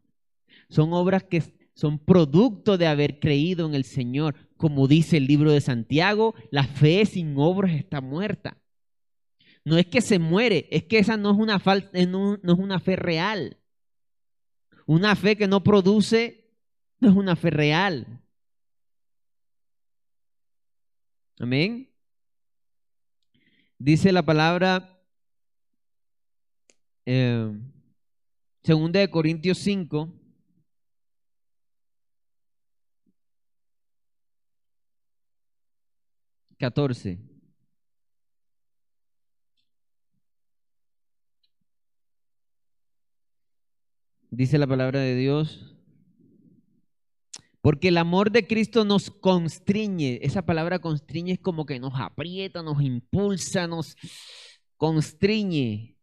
[0.69, 4.35] Son obras que son producto de haber creído en el Señor.
[4.55, 8.57] Como dice el libro de Santiago, la fe sin obras está muerta.
[9.65, 11.61] No es que se muere, es que esa no es una,
[11.91, 13.57] eh, no, no es una fe real.
[14.85, 16.45] Una fe que no produce
[16.99, 18.21] no es una fe real.
[21.39, 21.91] Amén.
[23.77, 25.03] Dice la palabra,
[27.05, 27.51] eh,
[28.63, 30.09] segunda de Corintios 5,
[36.57, 37.34] 14.
[44.35, 45.77] Dice la palabra de Dios.
[47.61, 50.19] Porque el amor de Cristo nos constriñe.
[50.23, 53.95] Esa palabra constriñe es como que nos aprieta, nos impulsa, nos
[54.75, 55.95] constriñe.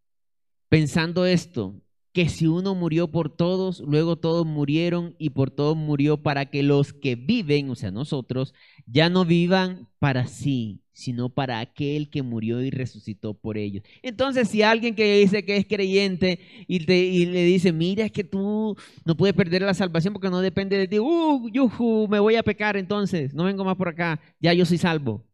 [0.70, 1.82] Pensando esto,
[2.14, 6.62] que si uno murió por todos, luego todos murieron y por todos murió para que
[6.62, 8.54] los que viven, o sea, nosotros,
[8.86, 13.82] ya no vivan para sí, sino para aquel que murió y resucitó por ellos.
[14.02, 18.76] Entonces, si alguien que dice que es creyente y, le dice, mira, es que tú
[19.04, 22.42] no puedes perder la salvación porque no depende de ti, uh, yuhu, me voy a
[22.42, 25.24] pecar entonces, no vengo más por acá, ya yo soy salvo.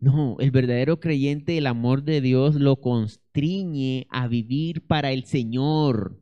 [0.00, 6.18] No, el verdadero creyente, el amor de Dios lo constriñe a vivir para el Señor.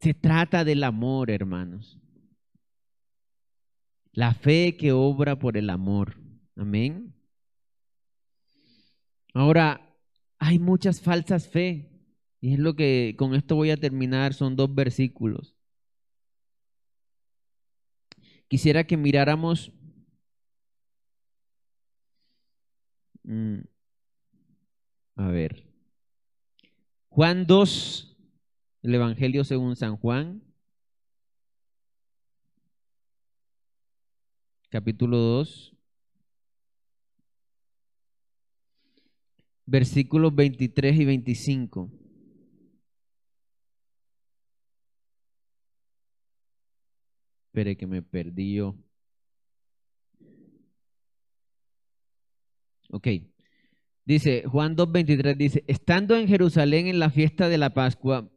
[0.00, 1.98] Se trata del amor, hermanos.
[4.16, 6.16] La fe que obra por el amor.
[6.56, 7.14] Amén.
[9.34, 9.94] Ahora,
[10.38, 11.90] hay muchas falsas fe.
[12.40, 14.32] Y es lo que con esto voy a terminar.
[14.32, 15.54] Son dos versículos.
[18.48, 19.70] Quisiera que miráramos
[23.24, 23.58] mm,
[25.16, 25.66] a ver.
[27.10, 28.16] Juan 2,
[28.80, 30.45] el Evangelio según San Juan,
[34.76, 35.74] capítulo 2,
[39.64, 41.90] versículos 23 y 25.
[47.46, 48.76] Espere que me perdí yo.
[52.90, 53.08] Ok.
[54.04, 58.30] Dice, Juan 2.23 dice, estando en Jerusalén en la fiesta de la Pascua,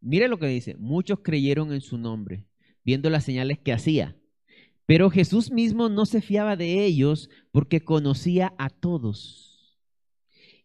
[0.00, 2.46] mire lo que dice, muchos creyeron en su nombre,
[2.84, 4.16] viendo las señales que hacía.
[4.86, 9.78] Pero Jesús mismo no se fiaba de ellos porque conocía a todos.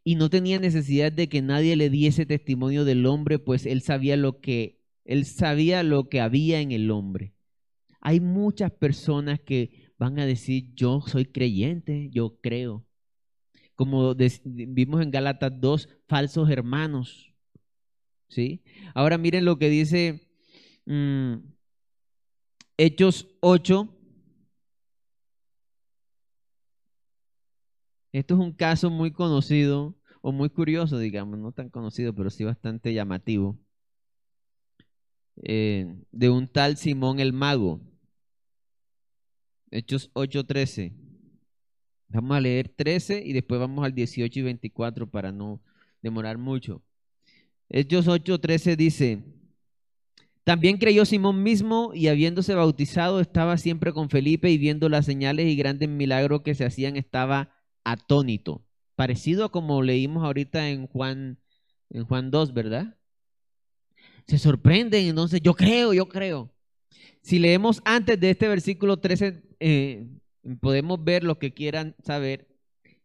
[0.04, 4.18] Y no tenía necesidad de que nadie le diese testimonio del hombre, pues él sabía
[4.18, 7.34] lo que él sabía lo que había en el hombre.
[8.00, 12.86] Hay muchas personas que van a decir, "Yo soy creyente, yo creo."
[13.80, 14.14] como
[14.44, 17.34] vimos en Gálatas 2, falsos hermanos.
[18.28, 18.62] ¿Sí?
[18.94, 20.28] Ahora miren lo que dice
[20.86, 21.36] mm,
[22.76, 23.88] Hechos 8.
[28.12, 32.43] Esto es un caso muy conocido o muy curioso, digamos, no tan conocido, pero sí
[32.43, 33.57] bastante llamativo,
[35.43, 37.82] eh, de un tal Simón el Mago.
[39.72, 40.93] Hechos 8:13.
[42.07, 45.62] Vamos a leer 13 y después vamos al 18 y 24 para no
[46.01, 46.82] demorar mucho.
[47.70, 49.24] Hechos 8, 13 dice,
[50.43, 55.45] también creyó Simón mismo y habiéndose bautizado estaba siempre con Felipe y viendo las señales
[55.45, 57.59] y grandes milagros que se hacían estaba
[57.92, 58.66] atónito.
[58.96, 61.40] Parecido a como leímos ahorita en Juan,
[61.90, 62.98] en Juan 2, ¿verdad?
[64.28, 66.54] Se sorprenden, entonces yo creo, yo creo.
[67.22, 70.08] Si leemos antes de este versículo 13, eh,
[70.62, 72.48] podemos ver lo que quieran saber.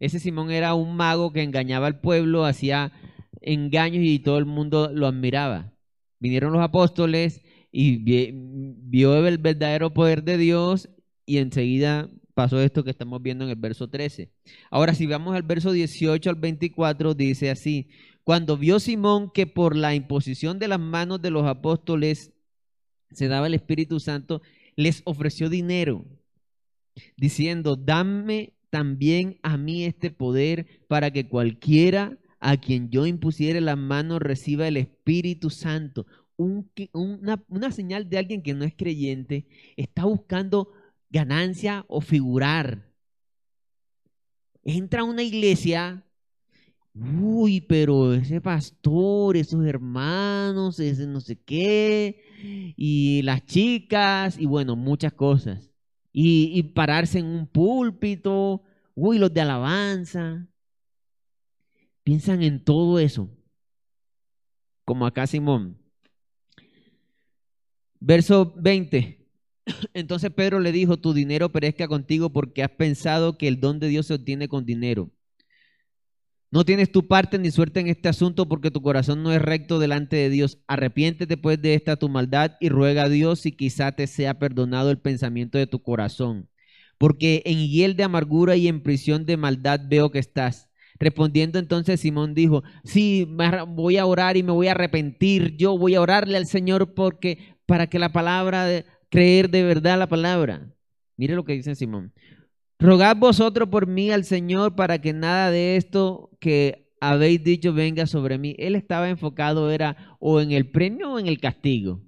[0.01, 2.93] Ese Simón era un mago que engañaba al pueblo, hacía
[3.41, 5.72] engaños y todo el mundo lo admiraba.
[6.18, 10.89] Vinieron los apóstoles y vio el verdadero poder de Dios
[11.26, 14.30] y enseguida pasó esto que estamos viendo en el verso 13.
[14.70, 17.89] Ahora, si vamos al verso 18 al 24, dice así,
[18.24, 22.32] cuando vio Simón que por la imposición de las manos de los apóstoles
[23.11, 24.43] se daba el Espíritu Santo,
[24.76, 26.05] les ofreció dinero
[27.16, 33.78] diciendo, dame también a mí este poder para que cualquiera a quien yo impusiere las
[33.78, 36.07] manos reciba el Espíritu Santo.
[36.37, 40.72] una, una señal de alguien que no es creyente está buscando
[41.11, 42.90] ganancia o figurar.
[44.62, 46.00] Entra a una iglesia
[46.96, 52.22] Uy, pero ese pastor, esos hermanos, ese no sé qué,
[52.76, 55.74] y las chicas, y bueno, muchas cosas
[56.16, 58.62] y, pararse en un púlpito,
[58.94, 60.46] uy, los de alabanza.
[62.05, 63.28] Piensan en todo eso,
[64.84, 65.76] como acá Simón.
[67.98, 69.24] Verso 20.
[69.95, 73.89] Entonces Pedro le dijo, tu dinero perezca contigo porque has pensado que el don de
[73.89, 75.11] Dios se obtiene con dinero.
[76.55, 79.81] No tienes tu parte ni suerte en este asunto porque tu corazón no es recto
[79.81, 80.61] delante de Dios.
[80.69, 84.93] Arrepiéntete pues de esta tu maldad y ruega a Dios si quizá te sea perdonado
[84.93, 86.49] el pensamiento de tu corazón.
[86.97, 90.69] Porque en hiel de amargura y en prisión de maldad veo que estás.
[91.01, 93.27] Respondiendo entonces Simón dijo, sí,
[93.67, 95.57] voy a orar y me voy a arrepentir.
[95.57, 98.85] Yo voy a orarle al Señor porque para que la palabra, de,
[99.15, 100.75] creer de verdad la palabra.
[101.17, 102.12] Mire lo que dice Simón.
[102.81, 108.09] Rogad vosotros por mí al Señor para que nada de esto que habéis dicho venga
[108.09, 108.57] sobre mí.
[108.59, 112.03] Él estaba enfocado era o en el premio o en el castigo.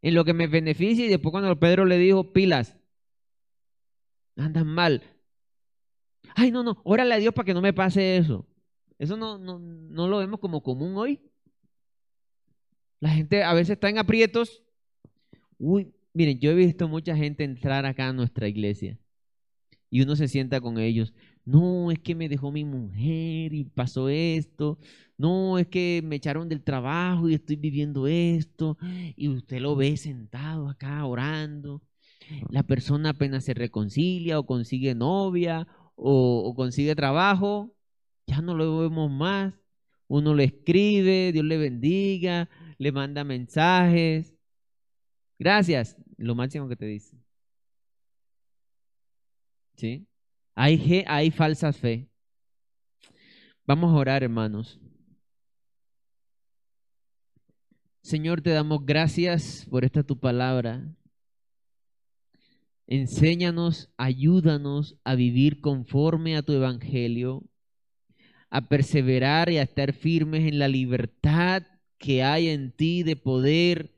[0.00, 2.74] En lo que me beneficia y después cuando Pedro le dijo, pilas,
[4.34, 5.02] andan mal.
[6.34, 8.48] Ay, no, no, órale a Dios para que no me pase eso.
[8.98, 11.20] Eso no, no, no lo vemos como común hoy.
[13.00, 14.62] La gente a veces está en aprietos.
[15.58, 18.98] Uy, miren, yo he visto mucha gente entrar acá a nuestra iglesia
[19.94, 21.14] y uno se sienta con ellos.
[21.44, 24.78] No, es que me dejó mi mujer y pasó esto.
[25.16, 28.76] No, es que me echaron del trabajo y estoy viviendo esto.
[29.14, 31.80] Y usted lo ve sentado acá orando.
[32.50, 37.72] La persona apenas se reconcilia o consigue novia o, consigue trabajo.
[38.26, 39.54] Ya no lo vemos más.
[40.08, 42.48] Uno le escribe, Dios le bendiga,
[42.78, 44.34] le manda mensajes.
[45.38, 47.16] Gracias, lo máximo que te dice.
[49.76, 50.06] ¿Sí?
[50.54, 52.08] Hay, hay falsa fe.
[53.66, 54.78] Vamos a orar, hermanos.
[58.02, 60.94] Señor, te damos gracias por esta tu palabra.
[62.86, 67.42] Enséñanos, ayúdanos a vivir conforme a tu evangelio,
[68.50, 71.62] a perseverar y a estar firmes en la libertad
[71.96, 73.93] que hay en ti de poder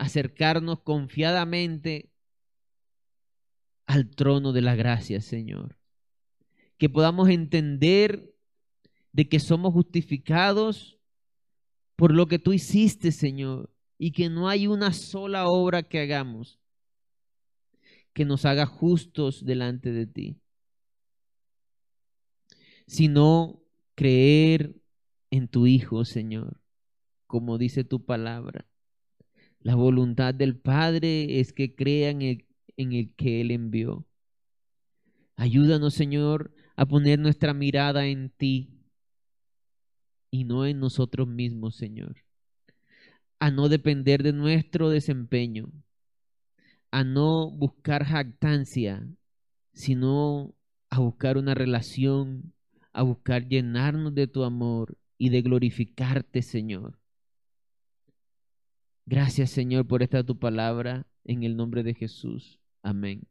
[0.00, 2.10] acercarnos confiadamente
[3.86, 5.76] al trono de la gracia, Señor.
[6.78, 8.34] Que podamos entender
[9.12, 10.98] de que somos justificados
[11.96, 16.58] por lo que tú hiciste, Señor, y que no hay una sola obra que hagamos
[18.12, 20.40] que nos haga justos delante de ti,
[22.86, 23.62] sino
[23.94, 24.74] creer
[25.30, 26.60] en tu Hijo, Señor,
[27.26, 28.69] como dice tu palabra.
[29.60, 32.46] La voluntad del Padre es que crean en el,
[32.76, 34.06] en el que Él envió.
[35.36, 38.70] Ayúdanos, Señor, a poner nuestra mirada en ti
[40.30, 42.16] y no en nosotros mismos, Señor.
[43.38, 45.72] A no depender de nuestro desempeño,
[46.90, 49.06] a no buscar jactancia,
[49.72, 50.54] sino
[50.90, 52.52] a buscar una relación,
[52.92, 56.99] a buscar llenarnos de tu amor y de glorificarte, Señor.
[59.10, 62.60] Gracias, Señor, por esta tu palabra, en el nombre de Jesús.
[62.82, 63.26] Amén.